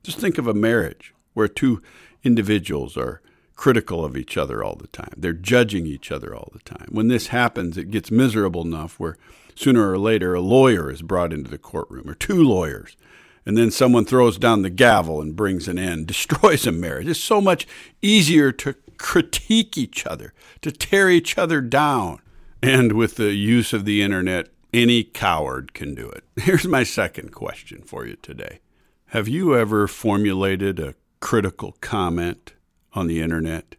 Just 0.02 0.18
think 0.18 0.38
of 0.38 0.46
a 0.46 0.54
marriage 0.54 1.14
where 1.34 1.48
two 1.48 1.80
individuals 2.24 2.96
are 2.96 3.22
critical 3.54 4.04
of 4.04 4.16
each 4.16 4.36
other 4.38 4.64
all 4.64 4.74
the 4.74 4.86
time. 4.88 5.12
They're 5.16 5.32
judging 5.34 5.86
each 5.86 6.10
other 6.10 6.34
all 6.34 6.50
the 6.52 6.60
time. 6.60 6.88
When 6.90 7.08
this 7.08 7.26
happens, 7.28 7.76
it 7.76 7.90
gets 7.90 8.10
miserable 8.10 8.62
enough 8.62 8.98
where 8.98 9.18
sooner 9.54 9.90
or 9.90 9.98
later 9.98 10.34
a 10.34 10.40
lawyer 10.40 10.90
is 10.90 11.02
brought 11.02 11.32
into 11.32 11.50
the 11.50 11.58
courtroom 11.58 12.08
or 12.08 12.14
two 12.14 12.42
lawyers. 12.42 12.96
And 13.44 13.58
then 13.58 13.70
someone 13.70 14.06
throws 14.06 14.38
down 14.38 14.62
the 14.62 14.70
gavel 14.70 15.20
and 15.20 15.36
brings 15.36 15.68
an 15.68 15.78
end, 15.78 16.06
destroys 16.08 16.66
a 16.66 16.72
marriage. 16.72 17.08
It's 17.08 17.20
so 17.20 17.40
much 17.40 17.66
easier 18.00 18.50
to 18.52 18.74
critique 19.00 19.76
each 19.76 20.06
other, 20.06 20.32
to 20.60 20.70
tear 20.70 21.10
each 21.10 21.36
other 21.36 21.60
down. 21.60 22.20
And 22.62 22.92
with 22.92 23.16
the 23.16 23.32
use 23.32 23.72
of 23.72 23.84
the 23.84 24.02
internet, 24.02 24.48
Any 24.72 25.02
coward 25.02 25.74
can 25.74 25.96
do 25.96 26.08
it. 26.08 26.22
Here's 26.36 26.66
my 26.66 26.84
second 26.84 27.32
question 27.32 27.82
for 27.82 28.06
you 28.06 28.16
today. 28.22 28.60
Have 29.06 29.26
you 29.26 29.56
ever 29.56 29.88
formulated 29.88 30.78
a 30.78 30.94
critical 31.18 31.74
comment 31.80 32.52
on 32.92 33.08
the 33.08 33.20
internet 33.20 33.74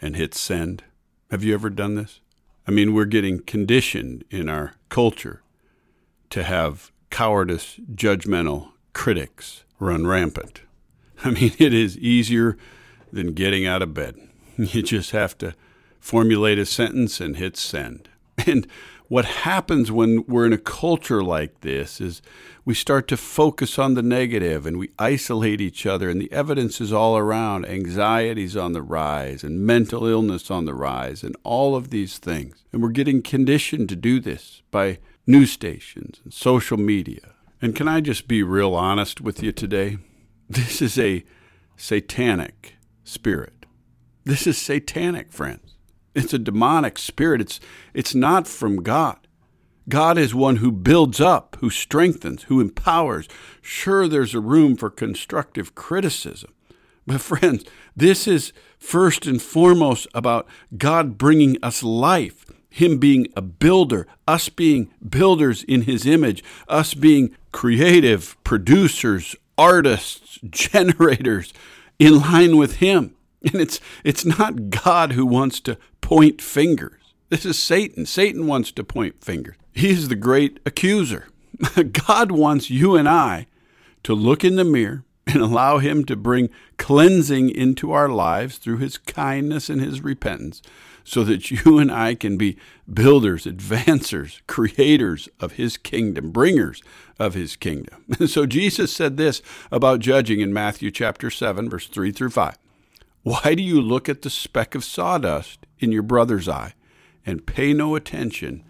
and 0.00 0.16
hit 0.16 0.32
send? 0.34 0.84
Have 1.30 1.44
you 1.44 1.52
ever 1.52 1.68
done 1.68 1.96
this? 1.96 2.20
I 2.66 2.70
mean, 2.70 2.94
we're 2.94 3.04
getting 3.04 3.40
conditioned 3.40 4.24
in 4.30 4.48
our 4.48 4.74
culture 4.88 5.42
to 6.30 6.42
have 6.42 6.90
cowardice, 7.10 7.78
judgmental 7.94 8.70
critics 8.94 9.64
run 9.78 10.06
rampant. 10.06 10.62
I 11.24 11.30
mean, 11.30 11.52
it 11.58 11.74
is 11.74 11.98
easier 11.98 12.56
than 13.12 13.34
getting 13.34 13.66
out 13.66 13.82
of 13.82 13.92
bed. 13.92 14.16
You 14.72 14.82
just 14.82 15.10
have 15.10 15.36
to 15.38 15.54
formulate 16.00 16.58
a 16.58 16.66
sentence 16.66 17.20
and 17.20 17.36
hit 17.36 17.56
send. 17.56 18.08
And 18.46 18.66
what 19.08 19.24
happens 19.24 19.92
when 19.92 20.24
we're 20.26 20.46
in 20.46 20.52
a 20.52 20.58
culture 20.58 21.22
like 21.22 21.60
this 21.60 22.00
is 22.00 22.20
we 22.64 22.74
start 22.74 23.06
to 23.08 23.16
focus 23.16 23.78
on 23.78 23.94
the 23.94 24.02
negative 24.02 24.66
and 24.66 24.78
we 24.78 24.90
isolate 24.98 25.60
each 25.60 25.86
other, 25.86 26.10
and 26.10 26.20
the 26.20 26.32
evidence 26.32 26.80
is 26.80 26.92
all 26.92 27.16
around. 27.16 27.66
Anxiety's 27.66 28.56
on 28.56 28.72
the 28.72 28.82
rise, 28.82 29.44
and 29.44 29.60
mental 29.60 30.06
illness 30.06 30.50
on 30.50 30.64
the 30.64 30.74
rise, 30.74 31.22
and 31.22 31.36
all 31.44 31.76
of 31.76 31.90
these 31.90 32.18
things. 32.18 32.64
And 32.72 32.82
we're 32.82 32.88
getting 32.90 33.22
conditioned 33.22 33.88
to 33.90 33.96
do 33.96 34.18
this 34.18 34.62
by 34.72 34.98
news 35.26 35.52
stations 35.52 36.20
and 36.24 36.34
social 36.34 36.76
media. 36.76 37.34
And 37.62 37.74
can 37.76 37.86
I 37.86 38.00
just 38.00 38.26
be 38.26 38.42
real 38.42 38.74
honest 38.74 39.20
with 39.20 39.42
you 39.42 39.52
today? 39.52 39.98
This 40.50 40.82
is 40.82 40.98
a 40.98 41.24
satanic 41.76 42.74
spirit. 43.04 43.55
This 44.26 44.48
is 44.48 44.58
satanic, 44.58 45.30
friends. 45.30 45.76
It's 46.12 46.34
a 46.34 46.38
demonic 46.40 46.98
spirit. 46.98 47.40
It's, 47.40 47.60
it's 47.94 48.12
not 48.12 48.48
from 48.48 48.82
God. 48.82 49.18
God 49.88 50.18
is 50.18 50.34
one 50.34 50.56
who 50.56 50.72
builds 50.72 51.20
up, 51.20 51.56
who 51.60 51.70
strengthens, 51.70 52.42
who 52.44 52.60
empowers. 52.60 53.28
Sure, 53.62 54.08
there's 54.08 54.34
a 54.34 54.40
room 54.40 54.74
for 54.74 54.90
constructive 54.90 55.76
criticism. 55.76 56.52
But, 57.06 57.20
friends, 57.20 57.64
this 57.94 58.26
is 58.26 58.52
first 58.80 59.26
and 59.26 59.40
foremost 59.40 60.08
about 60.12 60.48
God 60.76 61.16
bringing 61.16 61.56
us 61.62 61.84
life, 61.84 62.46
Him 62.68 62.98
being 62.98 63.28
a 63.36 63.42
builder, 63.42 64.08
us 64.26 64.48
being 64.48 64.92
builders 65.08 65.62
in 65.62 65.82
His 65.82 66.04
image, 66.04 66.42
us 66.66 66.94
being 66.94 67.36
creative 67.52 68.36
producers, 68.42 69.36
artists, 69.56 70.40
generators 70.50 71.52
in 72.00 72.18
line 72.18 72.56
with 72.56 72.78
Him. 72.78 73.15
And 73.52 73.60
it's, 73.60 73.80
it's 74.02 74.24
not 74.24 74.70
God 74.70 75.12
who 75.12 75.24
wants 75.24 75.60
to 75.60 75.78
point 76.00 76.42
fingers. 76.42 77.14
This 77.28 77.44
is 77.44 77.58
Satan. 77.58 78.06
Satan 78.06 78.46
wants 78.46 78.72
to 78.72 78.84
point 78.84 79.22
fingers. 79.22 79.56
He 79.72 79.90
is 79.90 80.08
the 80.08 80.16
great 80.16 80.58
accuser. 80.66 81.28
God 82.06 82.32
wants 82.32 82.70
you 82.70 82.96
and 82.96 83.08
I 83.08 83.46
to 84.02 84.14
look 84.14 84.44
in 84.44 84.56
the 84.56 84.64
mirror 84.64 85.04
and 85.26 85.42
allow 85.42 85.78
Him 85.78 86.04
to 86.04 86.16
bring 86.16 86.50
cleansing 86.76 87.50
into 87.50 87.92
our 87.92 88.08
lives 88.08 88.58
through 88.58 88.78
His 88.78 88.98
kindness 88.98 89.68
and 89.68 89.80
His 89.80 90.00
repentance 90.00 90.62
so 91.04 91.24
that 91.24 91.50
you 91.50 91.78
and 91.78 91.90
I 91.90 92.14
can 92.14 92.36
be 92.36 92.56
builders, 92.92 93.46
advancers, 93.46 94.40
creators 94.46 95.28
of 95.40 95.52
His 95.52 95.76
kingdom, 95.76 96.30
bringers 96.30 96.82
of 97.18 97.34
His 97.34 97.56
kingdom. 97.56 98.04
so 98.26 98.46
Jesus 98.46 98.92
said 98.92 99.16
this 99.16 99.42
about 99.70 100.00
judging 100.00 100.40
in 100.40 100.52
Matthew 100.52 100.90
chapter 100.90 101.30
7, 101.30 101.68
verse 101.68 101.86
3 101.88 102.12
through 102.12 102.30
5. 102.30 102.56
Why 103.26 103.56
do 103.56 103.62
you 103.64 103.82
look 103.82 104.08
at 104.08 104.22
the 104.22 104.30
speck 104.30 104.76
of 104.76 104.84
sawdust 104.84 105.66
in 105.80 105.90
your 105.90 106.04
brother's 106.04 106.48
eye 106.48 106.74
and 107.26 107.44
pay 107.44 107.72
no 107.72 107.96
attention 107.96 108.62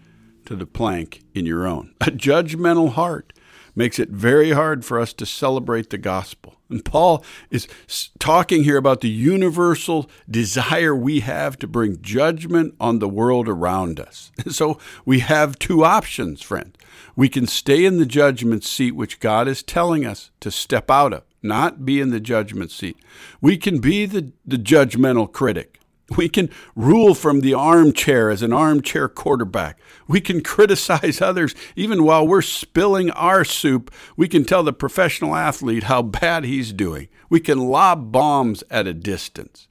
to 0.47 0.55
the 0.55 0.65
plank 0.65 1.21
in 1.35 1.45
your 1.45 1.67
own? 1.67 1.93
A 2.01 2.05
judgmental 2.05 2.93
heart 2.93 3.33
makes 3.75 3.99
it 3.99 4.09
very 4.09 4.53
hard 4.53 4.83
for 4.83 4.99
us 4.99 5.13
to 5.13 5.27
celebrate 5.27 5.91
the 5.91 5.99
gospel. 5.99 6.55
And 6.71 6.83
Paul 6.83 7.23
is 7.51 7.67
talking 8.17 8.63
here 8.63 8.77
about 8.77 9.01
the 9.01 9.09
universal 9.09 10.09
desire 10.27 10.95
we 10.95 11.19
have 11.19 11.59
to 11.59 11.67
bring 11.67 12.01
judgment 12.01 12.73
on 12.79 12.97
the 12.97 13.07
world 13.07 13.47
around 13.47 13.99
us. 13.99 14.31
So 14.49 14.79
we 15.05 15.19
have 15.19 15.59
two 15.59 15.83
options, 15.83 16.41
friend. 16.41 16.75
We 17.15 17.29
can 17.29 17.45
stay 17.45 17.85
in 17.85 17.99
the 17.99 18.07
judgment 18.07 18.63
seat 18.63 18.93
which 18.93 19.19
God 19.19 19.47
is 19.47 19.61
telling 19.61 20.03
us 20.03 20.31
to 20.39 20.49
step 20.49 20.89
out 20.89 21.13
of 21.13 21.26
not 21.41 21.85
be 21.85 21.99
in 21.99 22.09
the 22.09 22.19
judgment 22.19 22.71
seat. 22.71 22.97
We 23.41 23.57
can 23.57 23.79
be 23.79 24.05
the, 24.05 24.31
the 24.45 24.57
judgmental 24.57 25.31
critic. 25.31 25.79
We 26.15 26.29
can 26.29 26.49
rule 26.75 27.13
from 27.13 27.41
the 27.41 27.53
armchair 27.53 28.29
as 28.29 28.41
an 28.41 28.53
armchair 28.53 29.09
quarterback. 29.09 29.79
We 30.07 30.21
can 30.21 30.41
criticize 30.43 31.21
others 31.21 31.53
even 31.75 32.03
while 32.03 32.25
we're 32.25 32.41
spilling 32.41 33.11
our 33.11 33.43
soup. 33.43 33.93
We 34.15 34.27
can 34.27 34.45
tell 34.45 34.63
the 34.63 34.73
professional 34.73 35.35
athlete 35.35 35.83
how 35.83 36.01
bad 36.01 36.45
he's 36.45 36.71
doing. 36.71 37.09
We 37.29 37.39
can 37.39 37.67
lob 37.67 38.11
bombs 38.11 38.63
at 38.69 38.87
a 38.87 38.93
distance. 38.93 39.67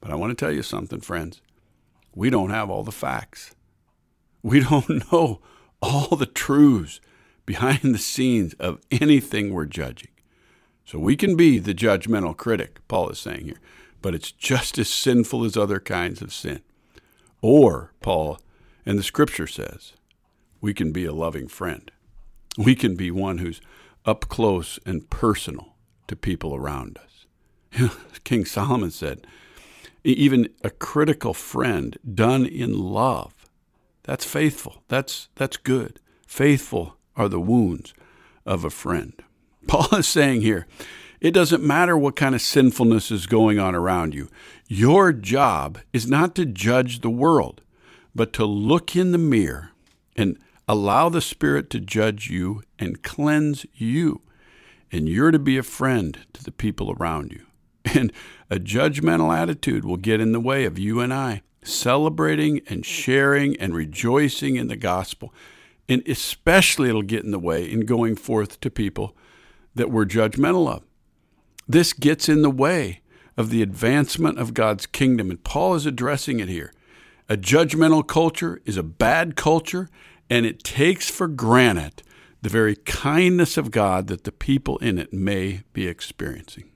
But 0.00 0.10
I 0.10 0.14
want 0.14 0.36
to 0.36 0.44
tell 0.44 0.52
you 0.52 0.62
something, 0.62 1.00
friends. 1.00 1.40
We 2.14 2.30
don't 2.30 2.50
have 2.50 2.70
all 2.70 2.84
the 2.84 2.92
facts. 2.92 3.54
We 4.42 4.60
don't 4.68 5.10
know 5.12 5.40
all 5.80 6.16
the 6.16 6.26
truths 6.26 7.00
behind 7.44 7.80
the 7.82 7.98
scenes 7.98 8.54
of 8.54 8.80
anything 8.90 9.52
we're 9.52 9.66
judging. 9.66 10.11
So 10.84 10.98
we 10.98 11.16
can 11.16 11.36
be 11.36 11.58
the 11.58 11.74
judgmental 11.74 12.36
critic, 12.36 12.80
Paul 12.88 13.10
is 13.10 13.18
saying 13.18 13.46
here, 13.46 13.60
but 14.00 14.14
it's 14.14 14.32
just 14.32 14.78
as 14.78 14.88
sinful 14.88 15.44
as 15.44 15.56
other 15.56 15.80
kinds 15.80 16.22
of 16.22 16.32
sin. 16.32 16.60
Or, 17.40 17.92
Paul 18.00 18.40
and 18.84 18.98
the 18.98 19.02
scripture 19.02 19.46
says, 19.46 19.92
we 20.60 20.74
can 20.74 20.92
be 20.92 21.04
a 21.04 21.12
loving 21.12 21.48
friend. 21.48 21.90
We 22.56 22.74
can 22.74 22.94
be 22.94 23.10
one 23.10 23.38
who's 23.38 23.60
up 24.04 24.28
close 24.28 24.78
and 24.84 25.08
personal 25.10 25.74
to 26.08 26.16
people 26.16 26.54
around 26.54 26.98
us. 26.98 27.90
King 28.24 28.44
Solomon 28.44 28.90
said, 28.90 29.26
even 30.04 30.48
a 30.62 30.70
critical 30.70 31.32
friend 31.32 31.96
done 32.14 32.44
in 32.44 32.76
love, 32.76 33.34
that's 34.02 34.24
faithful. 34.24 34.82
That's, 34.88 35.28
that's 35.36 35.56
good. 35.56 36.00
Faithful 36.26 36.96
are 37.16 37.28
the 37.28 37.40
wounds 37.40 37.94
of 38.44 38.64
a 38.64 38.70
friend. 38.70 39.14
Paul 39.66 39.88
is 39.92 40.06
saying 40.06 40.42
here, 40.42 40.66
it 41.20 41.32
doesn't 41.32 41.62
matter 41.62 41.96
what 41.96 42.16
kind 42.16 42.34
of 42.34 42.42
sinfulness 42.42 43.10
is 43.10 43.26
going 43.26 43.58
on 43.58 43.74
around 43.74 44.14
you. 44.14 44.28
Your 44.68 45.12
job 45.12 45.78
is 45.92 46.06
not 46.06 46.34
to 46.34 46.46
judge 46.46 47.00
the 47.00 47.10
world, 47.10 47.60
but 48.14 48.32
to 48.34 48.44
look 48.44 48.96
in 48.96 49.12
the 49.12 49.18
mirror 49.18 49.70
and 50.16 50.38
allow 50.66 51.08
the 51.08 51.20
Spirit 51.20 51.70
to 51.70 51.80
judge 51.80 52.28
you 52.28 52.62
and 52.78 53.02
cleanse 53.02 53.66
you. 53.74 54.22
And 54.90 55.08
you're 55.08 55.30
to 55.30 55.38
be 55.38 55.56
a 55.56 55.62
friend 55.62 56.18
to 56.32 56.42
the 56.42 56.52
people 56.52 56.92
around 56.92 57.32
you. 57.32 57.46
And 57.94 58.12
a 58.48 58.56
judgmental 58.56 59.36
attitude 59.36 59.84
will 59.84 59.96
get 59.96 60.20
in 60.20 60.32
the 60.32 60.40
way 60.40 60.64
of 60.64 60.78
you 60.78 61.00
and 61.00 61.12
I 61.12 61.42
celebrating 61.64 62.60
and 62.66 62.84
sharing 62.84 63.56
and 63.60 63.74
rejoicing 63.74 64.56
in 64.56 64.68
the 64.68 64.76
gospel. 64.76 65.32
And 65.88 66.06
especially 66.08 66.88
it'll 66.88 67.02
get 67.02 67.24
in 67.24 67.30
the 67.30 67.38
way 67.38 67.70
in 67.70 67.80
going 67.80 68.16
forth 68.16 68.60
to 68.60 68.70
people 68.70 69.16
that 69.74 69.90
we're 69.90 70.04
judgmental 70.04 70.68
of. 70.68 70.82
This 71.68 71.92
gets 71.92 72.28
in 72.28 72.42
the 72.42 72.50
way 72.50 73.00
of 73.36 73.50
the 73.50 73.62
advancement 73.62 74.38
of 74.38 74.54
God's 74.54 74.86
kingdom, 74.86 75.30
and 75.30 75.42
Paul 75.42 75.74
is 75.74 75.86
addressing 75.86 76.40
it 76.40 76.48
here. 76.48 76.72
A 77.28 77.36
judgmental 77.36 78.06
culture 78.06 78.60
is 78.64 78.76
a 78.76 78.82
bad 78.82 79.36
culture, 79.36 79.88
and 80.28 80.44
it 80.44 80.62
takes 80.64 81.10
for 81.10 81.28
granted 81.28 82.02
the 82.42 82.48
very 82.48 82.76
kindness 82.76 83.56
of 83.56 83.70
God 83.70 84.08
that 84.08 84.24
the 84.24 84.32
people 84.32 84.76
in 84.78 84.98
it 84.98 85.12
may 85.12 85.62
be 85.72 85.86
experiencing. 85.86 86.64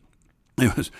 It 0.59 0.74
was 0.74 0.90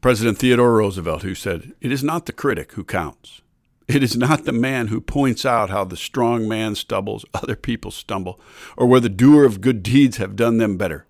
President 0.00 0.38
Theodore 0.38 0.76
Roosevelt 0.76 1.22
who 1.22 1.34
said, 1.34 1.72
It 1.80 1.90
is 1.90 2.04
not 2.04 2.26
the 2.26 2.32
critic 2.32 2.72
who 2.72 2.84
counts. 2.84 3.42
It 3.88 4.04
is 4.04 4.16
not 4.16 4.44
the 4.44 4.52
man 4.52 4.86
who 4.86 5.00
points 5.00 5.44
out 5.44 5.68
how 5.68 5.82
the 5.82 5.96
strong 5.96 6.46
man 6.46 6.76
stumbles, 6.76 7.24
other 7.34 7.56
people 7.56 7.90
stumble, 7.90 8.38
or 8.76 8.86
where 8.86 9.00
the 9.00 9.08
doer 9.08 9.44
of 9.44 9.60
good 9.60 9.82
deeds 9.82 10.18
have 10.18 10.36
done 10.36 10.58
them 10.58 10.76
better. 10.76 11.06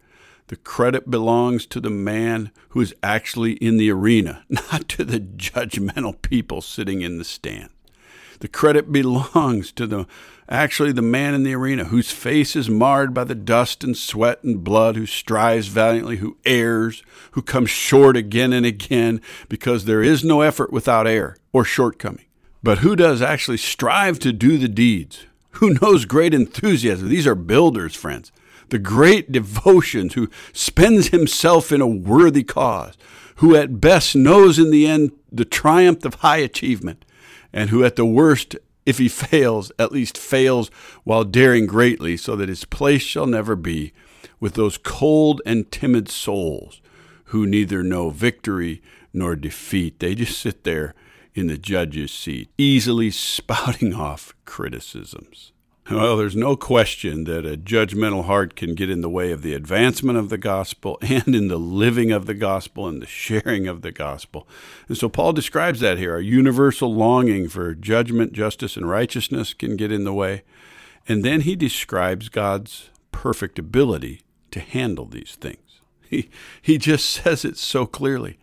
The 0.50 0.56
credit 0.56 1.08
belongs 1.08 1.64
to 1.66 1.78
the 1.78 1.90
man 1.90 2.50
who 2.70 2.80
is 2.80 2.92
actually 3.04 3.52
in 3.52 3.76
the 3.76 3.88
arena, 3.92 4.44
not 4.48 4.88
to 4.88 5.04
the 5.04 5.20
judgmental 5.20 6.20
people 6.22 6.60
sitting 6.60 7.02
in 7.02 7.18
the 7.18 7.24
stand. 7.24 7.68
The 8.40 8.48
credit 8.48 8.90
belongs 8.90 9.70
to 9.70 9.86
the 9.86 10.08
actually 10.48 10.90
the 10.90 11.02
man 11.02 11.34
in 11.34 11.44
the 11.44 11.54
arena 11.54 11.84
whose 11.84 12.10
face 12.10 12.56
is 12.56 12.68
marred 12.68 13.14
by 13.14 13.22
the 13.22 13.36
dust 13.36 13.84
and 13.84 13.96
sweat 13.96 14.42
and 14.42 14.64
blood, 14.64 14.96
who 14.96 15.06
strives 15.06 15.68
valiantly, 15.68 16.16
who 16.16 16.36
errs, 16.44 17.04
who 17.30 17.42
comes 17.42 17.70
short 17.70 18.16
again 18.16 18.52
and 18.52 18.66
again, 18.66 19.20
because 19.48 19.84
there 19.84 20.02
is 20.02 20.24
no 20.24 20.40
effort 20.40 20.72
without 20.72 21.06
error 21.06 21.36
or 21.52 21.64
shortcoming. 21.64 22.24
But 22.60 22.78
who 22.78 22.96
does 22.96 23.22
actually 23.22 23.58
strive 23.58 24.18
to 24.18 24.32
do 24.32 24.58
the 24.58 24.66
deeds? 24.66 25.26
Who 25.52 25.78
knows 25.80 26.06
great 26.06 26.34
enthusiasm? 26.34 27.08
These 27.08 27.28
are 27.28 27.36
builders, 27.36 27.94
friends 27.94 28.32
the 28.70 28.78
great 28.78 29.30
devotions, 29.30 30.14
who 30.14 30.28
spends 30.52 31.08
himself 31.08 31.70
in 31.72 31.80
a 31.80 31.86
worthy 31.86 32.42
cause, 32.42 32.96
who 33.36 33.54
at 33.54 33.80
best 33.80 34.16
knows 34.16 34.58
in 34.58 34.70
the 34.70 34.86
end 34.86 35.12
the 35.30 35.44
triumph 35.44 36.04
of 36.04 36.14
high 36.16 36.38
achievement, 36.38 37.04
and 37.52 37.70
who 37.70 37.84
at 37.84 37.96
the 37.96 38.04
worst 38.04 38.56
if 38.86 38.98
he 38.98 39.08
fails, 39.08 39.70
at 39.78 39.92
least 39.92 40.18
fails 40.18 40.70
while 41.04 41.24
daring 41.24 41.66
greatly, 41.66 42.16
so 42.16 42.34
that 42.36 42.48
his 42.48 42.64
place 42.64 43.02
shall 43.02 43.26
never 43.26 43.54
be 43.54 43.92
with 44.40 44.54
those 44.54 44.78
cold 44.78 45.40
and 45.44 45.70
timid 45.70 46.08
souls 46.08 46.80
who 47.26 47.46
neither 47.46 47.82
know 47.82 48.10
victory 48.10 48.82
nor 49.12 49.36
defeat. 49.36 50.00
They 50.00 50.14
just 50.14 50.38
sit 50.38 50.64
there 50.64 50.94
in 51.34 51.46
the 51.46 51.58
judge's 51.58 52.10
seat, 52.10 52.50
easily 52.58 53.10
spouting 53.12 53.94
off 53.94 54.34
criticisms. 54.44 55.52
Well, 55.90 56.16
there's 56.16 56.36
no 56.36 56.54
question 56.56 57.24
that 57.24 57.44
a 57.44 57.56
judgmental 57.56 58.26
heart 58.26 58.54
can 58.54 58.76
get 58.76 58.88
in 58.88 59.00
the 59.00 59.10
way 59.10 59.32
of 59.32 59.42
the 59.42 59.54
advancement 59.54 60.18
of 60.18 60.28
the 60.28 60.38
gospel 60.38 60.98
and 61.02 61.34
in 61.34 61.48
the 61.48 61.58
living 61.58 62.12
of 62.12 62.26
the 62.26 62.34
gospel 62.34 62.86
and 62.86 63.02
the 63.02 63.06
sharing 63.06 63.66
of 63.66 63.82
the 63.82 63.90
gospel. 63.90 64.46
And 64.86 64.96
so 64.96 65.08
Paul 65.08 65.32
describes 65.32 65.80
that 65.80 65.98
here. 65.98 66.16
A 66.16 66.22
universal 66.22 66.94
longing 66.94 67.48
for 67.48 67.74
judgment, 67.74 68.32
justice, 68.32 68.76
and 68.76 68.88
righteousness 68.88 69.52
can 69.52 69.76
get 69.76 69.90
in 69.90 70.04
the 70.04 70.14
way. 70.14 70.42
And 71.08 71.24
then 71.24 71.40
he 71.40 71.56
describes 71.56 72.28
God's 72.28 72.90
perfect 73.10 73.58
ability 73.58 74.22
to 74.52 74.60
handle 74.60 75.06
these 75.06 75.36
things. 75.40 75.80
He, 76.08 76.30
he 76.62 76.78
just 76.78 77.10
says 77.10 77.44
it 77.44 77.56
so 77.56 77.84
clearly. 77.84 78.38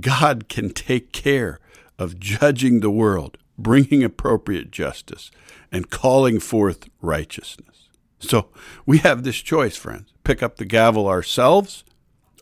God 0.00 0.48
can 0.48 0.70
take 0.70 1.12
care 1.12 1.60
of 2.00 2.18
judging 2.18 2.80
the 2.80 2.90
world, 2.90 3.38
bringing 3.62 4.02
appropriate 4.02 4.70
justice, 4.70 5.30
and 5.72 5.90
calling 5.90 6.40
forth 6.40 6.88
righteousness. 7.00 7.88
So 8.18 8.48
we 8.84 8.98
have 8.98 9.22
this 9.22 9.36
choice, 9.36 9.76
friends 9.76 10.10
pick 10.30 10.44
up 10.44 10.58
the 10.58 10.64
gavel 10.64 11.08
ourselves 11.08 11.82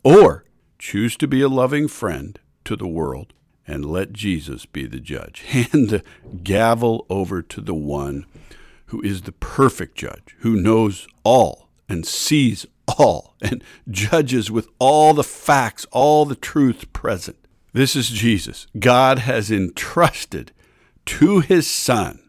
or 0.04 0.44
choose 0.78 1.16
to 1.16 1.26
be 1.26 1.40
a 1.40 1.48
loving 1.48 1.88
friend 1.88 2.38
to 2.64 2.76
the 2.76 2.86
world 2.86 3.32
and 3.66 3.82
let 3.84 4.12
Jesus 4.12 4.66
be 4.66 4.86
the 4.86 5.00
judge. 5.00 5.40
Hand 5.46 5.88
the 5.88 6.02
gavel 6.42 7.06
over 7.08 7.40
to 7.40 7.62
the 7.62 7.74
one 7.74 8.26
who 8.86 9.00
is 9.02 9.22
the 9.22 9.32
perfect 9.32 9.96
judge, 9.96 10.36
who 10.40 10.60
knows 10.60 11.06
all 11.24 11.68
and 11.88 12.06
sees 12.06 12.66
all 12.98 13.34
and 13.40 13.64
judges 13.90 14.50
with 14.50 14.68
all 14.78 15.14
the 15.14 15.24
facts, 15.24 15.86
all 15.90 16.26
the 16.26 16.36
truth 16.36 16.92
present. 16.92 17.38
This 17.72 17.96
is 17.96 18.10
Jesus. 18.10 18.66
God 18.78 19.20
has 19.20 19.50
entrusted 19.50 20.52
to 21.08 21.40
his 21.40 21.66
Son 21.66 22.20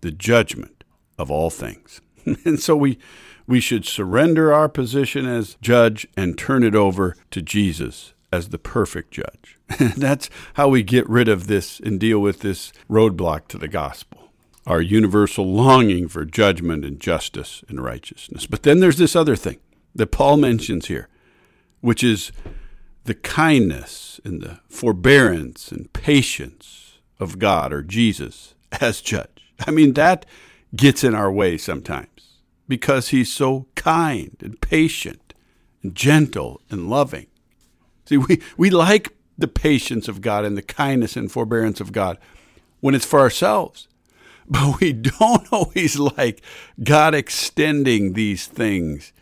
the 0.00 0.10
judgment 0.10 0.82
of 1.16 1.30
all 1.30 1.48
things. 1.48 2.00
and 2.44 2.58
so 2.58 2.76
we, 2.76 2.98
we 3.46 3.60
should 3.60 3.84
surrender 3.84 4.52
our 4.52 4.68
position 4.68 5.26
as 5.26 5.56
judge 5.60 6.08
and 6.16 6.36
turn 6.36 6.64
it 6.64 6.74
over 6.74 7.14
to 7.30 7.40
Jesus 7.40 8.14
as 8.32 8.48
the 8.48 8.58
perfect 8.58 9.12
judge. 9.12 9.58
That's 9.96 10.28
how 10.54 10.68
we 10.68 10.82
get 10.82 11.08
rid 11.08 11.28
of 11.28 11.46
this 11.46 11.78
and 11.78 12.00
deal 12.00 12.18
with 12.18 12.40
this 12.40 12.72
roadblock 12.90 13.46
to 13.48 13.58
the 13.58 13.68
gospel. 13.68 14.32
Our 14.66 14.80
universal 14.80 15.46
longing 15.46 16.08
for 16.08 16.24
judgment 16.24 16.84
and 16.84 16.98
justice 16.98 17.62
and 17.68 17.82
righteousness. 17.82 18.46
But 18.46 18.64
then 18.64 18.80
there's 18.80 18.98
this 18.98 19.14
other 19.14 19.36
thing 19.36 19.58
that 19.94 20.08
Paul 20.08 20.36
mentions 20.36 20.86
here, 20.86 21.08
which 21.80 22.02
is 22.02 22.32
the 23.04 23.14
kindness 23.14 24.20
and 24.24 24.42
the 24.42 24.58
forbearance 24.68 25.70
and 25.70 25.92
patience 25.92 26.85
of 27.18 27.38
God 27.38 27.72
or 27.72 27.82
Jesus 27.82 28.54
as 28.80 29.00
judge. 29.00 29.52
I 29.66 29.70
mean, 29.70 29.94
that 29.94 30.26
gets 30.74 31.04
in 31.04 31.14
our 31.14 31.30
way 31.30 31.56
sometimes 31.56 32.40
because 32.68 33.08
he's 33.08 33.32
so 33.32 33.66
kind 33.74 34.36
and 34.40 34.60
patient 34.60 35.34
and 35.82 35.94
gentle 35.94 36.60
and 36.70 36.90
loving. 36.90 37.26
See, 38.04 38.16
we, 38.16 38.42
we 38.56 38.70
like 38.70 39.14
the 39.38 39.48
patience 39.48 40.08
of 40.08 40.20
God 40.20 40.44
and 40.44 40.56
the 40.56 40.62
kindness 40.62 41.16
and 41.16 41.30
forbearance 41.30 41.80
of 41.80 41.92
God 41.92 42.18
when 42.80 42.94
it's 42.94 43.06
for 43.06 43.20
ourselves. 43.20 43.88
But 44.48 44.78
we 44.80 44.92
don't 44.92 45.44
always 45.52 45.98
like 45.98 46.40
God 46.80 47.16
extending 47.16 48.12
these 48.12 48.46
things 48.46 49.12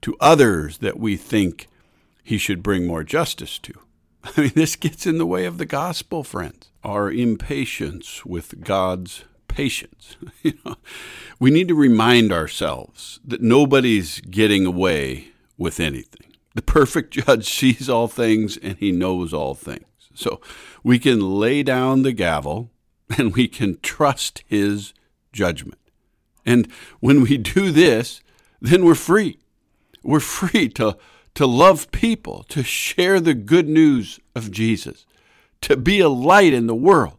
to 0.00 0.16
others 0.20 0.78
that 0.78 0.98
we 0.98 1.18
think 1.18 1.68
he 2.22 2.38
should 2.38 2.62
bring 2.62 2.86
more 2.86 3.04
justice 3.04 3.58
to. 3.58 3.74
I 4.24 4.40
mean, 4.40 4.52
this 4.54 4.76
gets 4.76 5.06
in 5.06 5.18
the 5.18 5.26
way 5.26 5.44
of 5.44 5.58
the 5.58 5.66
gospel, 5.66 6.24
friends. 6.24 6.69
Our 6.82 7.10
impatience 7.10 8.24
with 8.24 8.64
God's 8.64 9.24
patience. 9.48 10.16
we 11.38 11.50
need 11.50 11.68
to 11.68 11.74
remind 11.74 12.32
ourselves 12.32 13.20
that 13.24 13.42
nobody's 13.42 14.20
getting 14.20 14.64
away 14.64 15.28
with 15.58 15.80
anything. 15.80 16.34
The 16.54 16.62
perfect 16.62 17.10
judge 17.26 17.48
sees 17.48 17.88
all 17.88 18.08
things 18.08 18.56
and 18.56 18.78
he 18.78 18.92
knows 18.92 19.34
all 19.34 19.54
things. 19.54 19.84
So 20.14 20.40
we 20.82 20.98
can 20.98 21.20
lay 21.20 21.62
down 21.62 22.02
the 22.02 22.12
gavel 22.12 22.70
and 23.18 23.34
we 23.34 23.48
can 23.48 23.78
trust 23.80 24.42
his 24.46 24.94
judgment. 25.32 25.78
And 26.46 26.70
when 27.00 27.22
we 27.22 27.36
do 27.36 27.70
this, 27.70 28.22
then 28.60 28.84
we're 28.84 28.94
free. 28.94 29.38
We're 30.02 30.20
free 30.20 30.68
to, 30.70 30.96
to 31.34 31.46
love 31.46 31.90
people, 31.92 32.44
to 32.48 32.62
share 32.62 33.20
the 33.20 33.34
good 33.34 33.68
news 33.68 34.18
of 34.34 34.50
Jesus, 34.50 35.04
to 35.62 35.76
be 35.76 36.00
a 36.00 36.08
light 36.08 36.52
in 36.52 36.66
the 36.66 36.74
world 36.74 37.18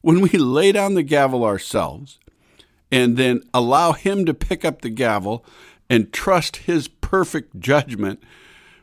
when 0.00 0.20
we 0.20 0.30
lay 0.30 0.72
down 0.72 0.94
the 0.94 1.02
gavel 1.02 1.44
ourselves 1.44 2.18
and 2.90 3.16
then 3.16 3.42
allow 3.52 3.92
Him 3.92 4.24
to 4.24 4.34
pick 4.34 4.64
up 4.64 4.82
the 4.82 4.90
gavel 4.90 5.44
and 5.90 6.12
trust 6.12 6.58
His 6.58 6.88
perfect 6.88 7.58
judgment, 7.60 8.22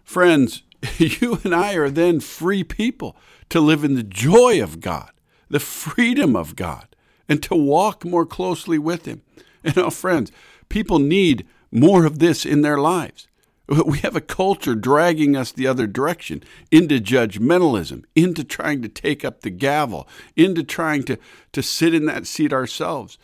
friends, 0.03 0.63
you 0.97 1.39
and 1.43 1.55
I 1.55 1.75
are 1.75 1.89
then 1.89 2.19
free 2.19 2.63
people 2.63 3.15
to 3.49 3.59
live 3.59 3.83
in 3.83 3.95
the 3.95 4.03
joy 4.03 4.61
of 4.61 4.79
God, 4.79 5.11
the 5.49 5.59
freedom 5.59 6.35
of 6.35 6.55
God, 6.55 6.87
and 7.29 7.41
to 7.43 7.55
walk 7.55 8.03
more 8.03 8.25
closely 8.25 8.77
with 8.77 9.05
Him. 9.05 9.21
And, 9.65 9.77
our 9.77 9.91
friends, 9.91 10.29
people 10.67 10.99
need 10.99 11.47
more 11.71 12.03
of 12.03 12.19
this 12.19 12.45
in 12.45 12.63
their 12.63 12.79
lives. 12.79 13.29
We 13.85 13.99
have 13.99 14.15
a 14.15 14.21
culture 14.21 14.75
dragging 14.75 15.35
us 15.35 15.51
the 15.51 15.67
other 15.67 15.87
direction 15.87 16.43
into 16.71 16.99
judgmentalism, 16.99 18.03
into 18.15 18.43
trying 18.43 18.81
to 18.81 18.89
take 18.89 19.23
up 19.23 19.41
the 19.41 19.49
gavel, 19.49 20.07
into 20.35 20.63
trying 20.63 21.03
to, 21.03 21.17
to 21.53 21.63
sit 21.63 21.93
in 21.93 22.05
that 22.05 22.27
seat 22.27 22.53
ourselves. 22.53 23.17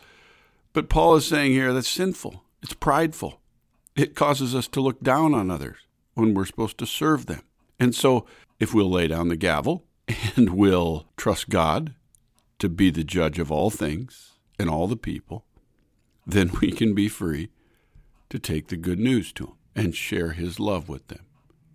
But 0.72 0.88
Paul 0.88 1.16
is 1.16 1.26
saying 1.26 1.52
here 1.52 1.72
that's 1.72 1.88
sinful, 1.88 2.44
it's 2.62 2.74
prideful. 2.74 3.40
It 3.96 4.14
causes 4.14 4.54
us 4.54 4.68
to 4.68 4.80
look 4.80 5.02
down 5.02 5.34
on 5.34 5.50
others 5.50 5.78
when 6.14 6.32
we're 6.32 6.46
supposed 6.46 6.78
to 6.78 6.86
serve 6.86 7.26
them. 7.26 7.42
And 7.78 7.94
so, 7.94 8.24
if 8.58 8.72
we'll 8.72 8.90
lay 8.90 9.08
down 9.08 9.28
the 9.28 9.36
gavel 9.36 9.84
and 10.36 10.50
we'll 10.50 11.06
trust 11.16 11.48
God 11.48 11.94
to 12.60 12.68
be 12.68 12.90
the 12.90 13.04
judge 13.04 13.38
of 13.38 13.50
all 13.50 13.70
things 13.70 14.32
and 14.58 14.70
all 14.70 14.86
the 14.86 14.96
people, 14.96 15.44
then 16.26 16.50
we 16.60 16.70
can 16.70 16.94
be 16.94 17.08
free 17.08 17.50
to 18.28 18.38
take 18.38 18.68
the 18.68 18.76
good 18.76 19.00
news 19.00 19.32
to 19.32 19.46
them 19.46 19.54
and 19.74 19.94
share 19.94 20.32
His 20.32 20.60
love 20.60 20.88
with 20.88 21.08
them. 21.08 21.26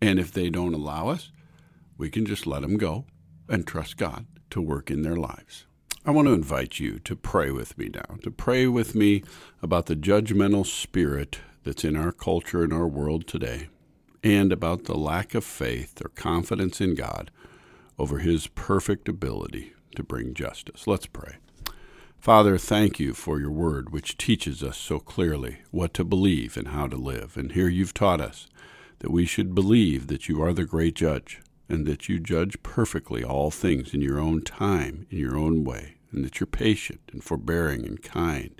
And 0.02 0.20
if 0.20 0.32
they 0.32 0.50
don't 0.50 0.74
allow 0.74 1.10
us, 1.10 1.32
we 1.98 2.10
can 2.10 2.26
just 2.26 2.46
let 2.46 2.62
them 2.62 2.78
go 2.78 3.06
and 3.48 3.66
trust 3.66 3.98
God 3.98 4.26
to 4.50 4.62
work 4.62 4.92
in 4.92 5.02
their 5.02 5.16
lives. 5.16 5.66
I 6.06 6.12
want 6.12 6.28
to 6.28 6.34
invite 6.34 6.80
you 6.80 7.00
to 7.00 7.16
pray 7.16 7.50
with 7.52 7.78
me 7.78 7.90
now, 7.94 8.18
to 8.22 8.30
pray 8.30 8.68
with 8.68 8.94
me 8.94 9.24
about 9.64 9.88
the 9.88 9.96
judgmental 9.96 10.66
spirit 10.66 11.40
that's 11.64 11.84
in 11.84 11.96
our 11.96 12.12
culture 12.12 12.64
and 12.64 12.72
our 12.72 12.88
world 12.88 13.26
today, 13.26 13.70
and 14.24 14.52
about 14.52 14.84
the 14.84 14.98
lack 14.98 15.34
of 15.34 15.44
faith 15.44 16.00
or 16.04 16.10
confidence 16.10 16.80
in 16.80 16.94
God 16.94 17.32
over 17.98 18.20
His 18.20 18.48
perfect 18.48 19.10
ability 19.10 19.74
to 19.96 20.04
bring 20.04 20.34
justice. 20.34 20.86
Let's 20.86 21.08
pray. 21.08 21.38
Father, 22.26 22.58
thank 22.58 23.00
you 23.00 23.14
for 23.14 23.40
your 23.40 23.52
word, 23.52 23.92
which 23.92 24.18
teaches 24.18 24.64
us 24.64 24.80
so 24.80 24.98
clearly 24.98 25.60
what 25.70 25.94
to 25.94 26.04
believe 26.04 26.58
and 26.58 26.70
how 26.70 26.88
to 26.88 26.96
live. 26.96 27.38
And 27.38 27.52
here 27.52 27.68
you've 27.68 27.94
taught 27.94 28.20
us 28.20 28.48
that 28.98 29.12
we 29.12 29.28
should 29.28 29.54
believe 29.54 30.08
that 30.08 30.28
you 30.28 30.42
are 30.42 30.52
the 30.52 30.66
great 30.66 30.96
judge, 30.96 31.40
and 31.70 31.86
that 31.86 32.10
you 32.10 32.20
judge 32.20 32.64
perfectly 32.64 33.24
all 33.24 33.52
things 33.52 33.94
in 33.94 34.02
your 34.02 34.18
own 34.18 34.42
time, 34.42 35.06
in 35.12 35.20
your 35.20 35.38
own 35.38 35.64
way, 35.64 35.98
and 36.12 36.26
that 36.26 36.40
you're 36.40 36.48
patient 36.48 37.02
and 37.14 37.24
forbearing 37.24 37.86
and 37.86 38.02
kind. 38.02 38.60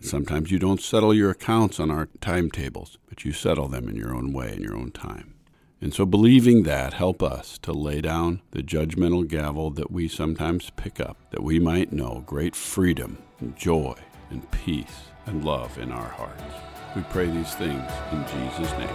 And 0.00 0.08
sometimes 0.08 0.50
you 0.50 0.58
don't 0.58 0.82
settle 0.82 1.14
your 1.14 1.30
accounts 1.30 1.78
on 1.78 1.92
our 1.92 2.08
timetables, 2.20 2.98
but 3.08 3.24
you 3.24 3.30
settle 3.30 3.68
them 3.68 3.88
in 3.88 3.94
your 3.94 4.12
own 4.12 4.32
way, 4.32 4.52
in 4.56 4.60
your 4.60 4.76
own 4.76 4.90
time. 4.90 5.34
And 5.80 5.94
so, 5.94 6.04
believing 6.04 6.64
that, 6.64 6.94
help 6.94 7.22
us 7.22 7.56
to 7.58 7.72
lay 7.72 8.00
down 8.00 8.42
the 8.50 8.64
judgmental 8.64 9.26
gavel 9.26 9.70
that 9.70 9.92
we 9.92 10.08
sometimes 10.08 10.70
pick 10.70 10.98
up, 10.98 11.16
that 11.30 11.42
we 11.42 11.60
might 11.60 11.92
know 11.92 12.24
great 12.26 12.56
freedom 12.56 13.18
and 13.38 13.56
joy 13.56 13.94
and 14.30 14.50
peace 14.50 15.08
and 15.26 15.44
love 15.44 15.78
in 15.78 15.92
our 15.92 16.08
hearts. 16.08 16.42
We 16.96 17.02
pray 17.02 17.26
these 17.26 17.54
things 17.54 17.92
in 18.10 18.24
Jesus' 18.24 18.72
name. 18.72 18.88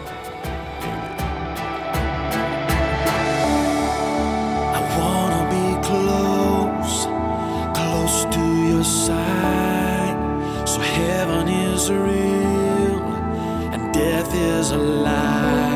Amen. 0.82 1.20
I 4.76 4.82
wanna 5.00 5.44
be 5.56 5.88
close, 5.88 7.06
close 7.78 8.26
to 8.36 8.68
your 8.68 8.84
side. 8.84 10.68
So 10.68 10.82
heaven 10.82 11.48
is 11.48 11.90
real 11.90 13.04
and 13.72 13.94
death 13.94 14.36
is. 14.36 15.73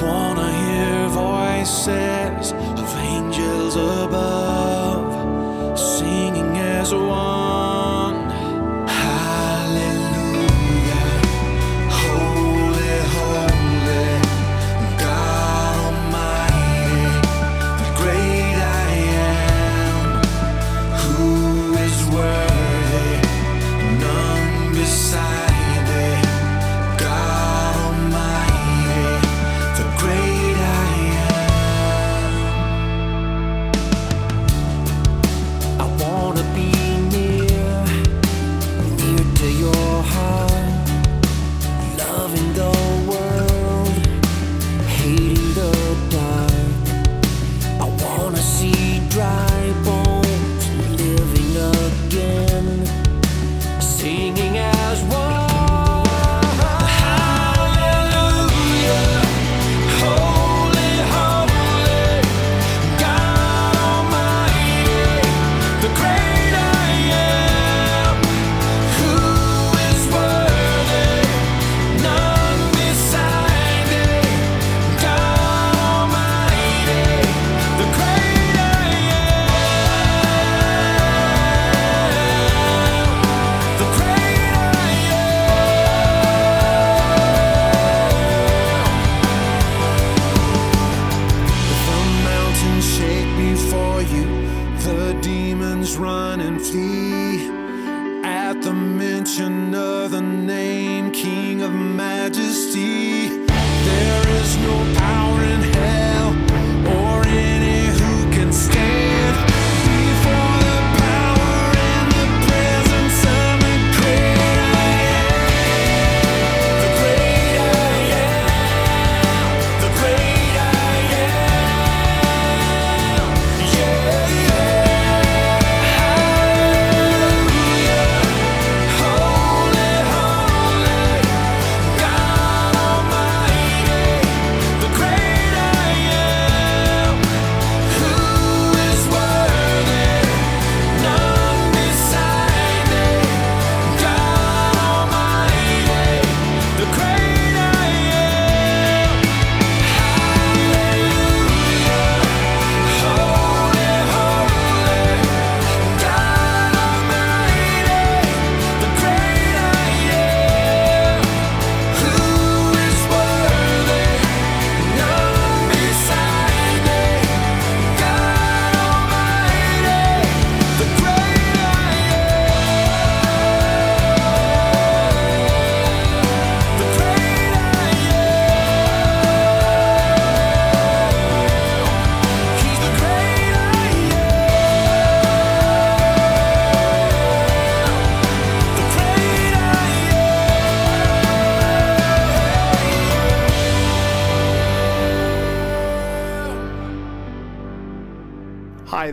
Wanna 0.00 0.52
hear 0.52 1.08
voices 1.08 2.52
of 2.52 2.96
angels 2.98 3.74
above, 3.74 5.78
singing 5.78 6.56
as 6.56 6.94
one. 6.94 7.47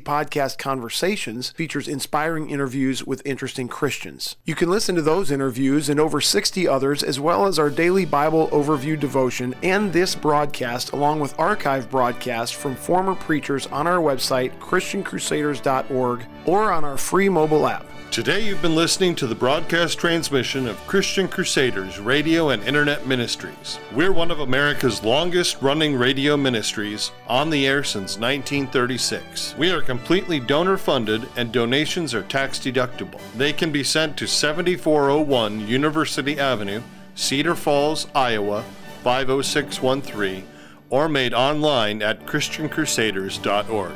Podcast 0.00 0.58
Conversations 0.58 1.50
features 1.50 1.88
inspiring 1.88 2.50
interviews 2.50 3.04
with 3.04 3.22
interesting 3.24 3.68
Christians. 3.68 4.36
You 4.44 4.54
can 4.54 4.70
listen 4.70 4.94
to 4.94 5.02
those 5.02 5.30
interviews 5.30 5.88
and 5.88 5.98
over 5.98 6.20
60 6.20 6.68
others, 6.68 7.02
as 7.02 7.18
well 7.18 7.46
as 7.46 7.58
our 7.58 7.70
daily 7.70 8.04
Bible 8.04 8.48
overview 8.48 8.98
devotion 8.98 9.54
and 9.62 9.92
this 9.92 10.14
broadcast, 10.14 10.92
along 10.92 11.20
with 11.20 11.38
archive 11.38 11.90
broadcasts 11.90 12.54
from 12.54 12.74
former 12.74 13.14
preachers 13.14 13.66
on 13.68 13.86
our 13.86 13.98
website, 13.98 14.56
ChristianCrusaders.org, 14.58 16.26
or 16.46 16.72
on 16.72 16.84
our 16.84 16.96
free 16.96 17.28
mobile 17.28 17.66
app. 17.66 17.86
Today 18.10 18.46
you've 18.46 18.62
been 18.62 18.74
listening 18.74 19.14
to 19.16 19.26
the 19.26 19.34
broadcast 19.34 19.98
transmission 19.98 20.66
of 20.66 20.86
Christian 20.86 21.28
Crusaders 21.28 21.98
Radio 21.98 22.48
and 22.48 22.62
Internet 22.62 23.06
Ministries. 23.06 23.78
We're 23.92 24.12
one 24.12 24.30
of 24.30 24.40
America's 24.40 25.02
longest 25.02 25.60
running 25.60 25.94
radio 25.94 26.34
ministries, 26.34 27.10
on 27.26 27.50
the 27.50 27.66
air 27.66 27.84
since 27.84 28.16
1936. 28.16 29.54
We 29.58 29.70
are 29.70 29.82
completely 29.82 30.40
donor 30.40 30.78
funded 30.78 31.28
and 31.36 31.52
donations 31.52 32.14
are 32.14 32.22
tax 32.22 32.58
deductible. 32.58 33.20
They 33.36 33.52
can 33.52 33.70
be 33.70 33.84
sent 33.84 34.16
to 34.16 34.26
7401 34.26 35.68
University 35.68 36.40
Avenue, 36.40 36.80
Cedar 37.16 37.54
Falls, 37.54 38.06
Iowa 38.14 38.64
50613, 39.02 40.46
or 40.88 41.08
made 41.08 41.34
online 41.34 42.00
at 42.02 42.24
ChristianCrusaders.org. 42.24 43.92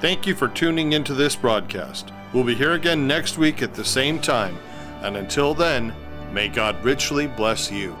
Thank 0.00 0.26
you 0.26 0.34
for 0.34 0.48
tuning 0.48 0.94
into 0.94 1.14
this 1.14 1.36
broadcast. 1.36 2.12
We'll 2.36 2.44
be 2.44 2.54
here 2.54 2.74
again 2.74 3.06
next 3.06 3.38
week 3.38 3.62
at 3.62 3.72
the 3.72 3.82
same 3.82 4.20
time, 4.20 4.58
and 5.00 5.16
until 5.16 5.54
then, 5.54 5.94
may 6.34 6.48
God 6.48 6.84
richly 6.84 7.26
bless 7.26 7.72
you. 7.72 7.96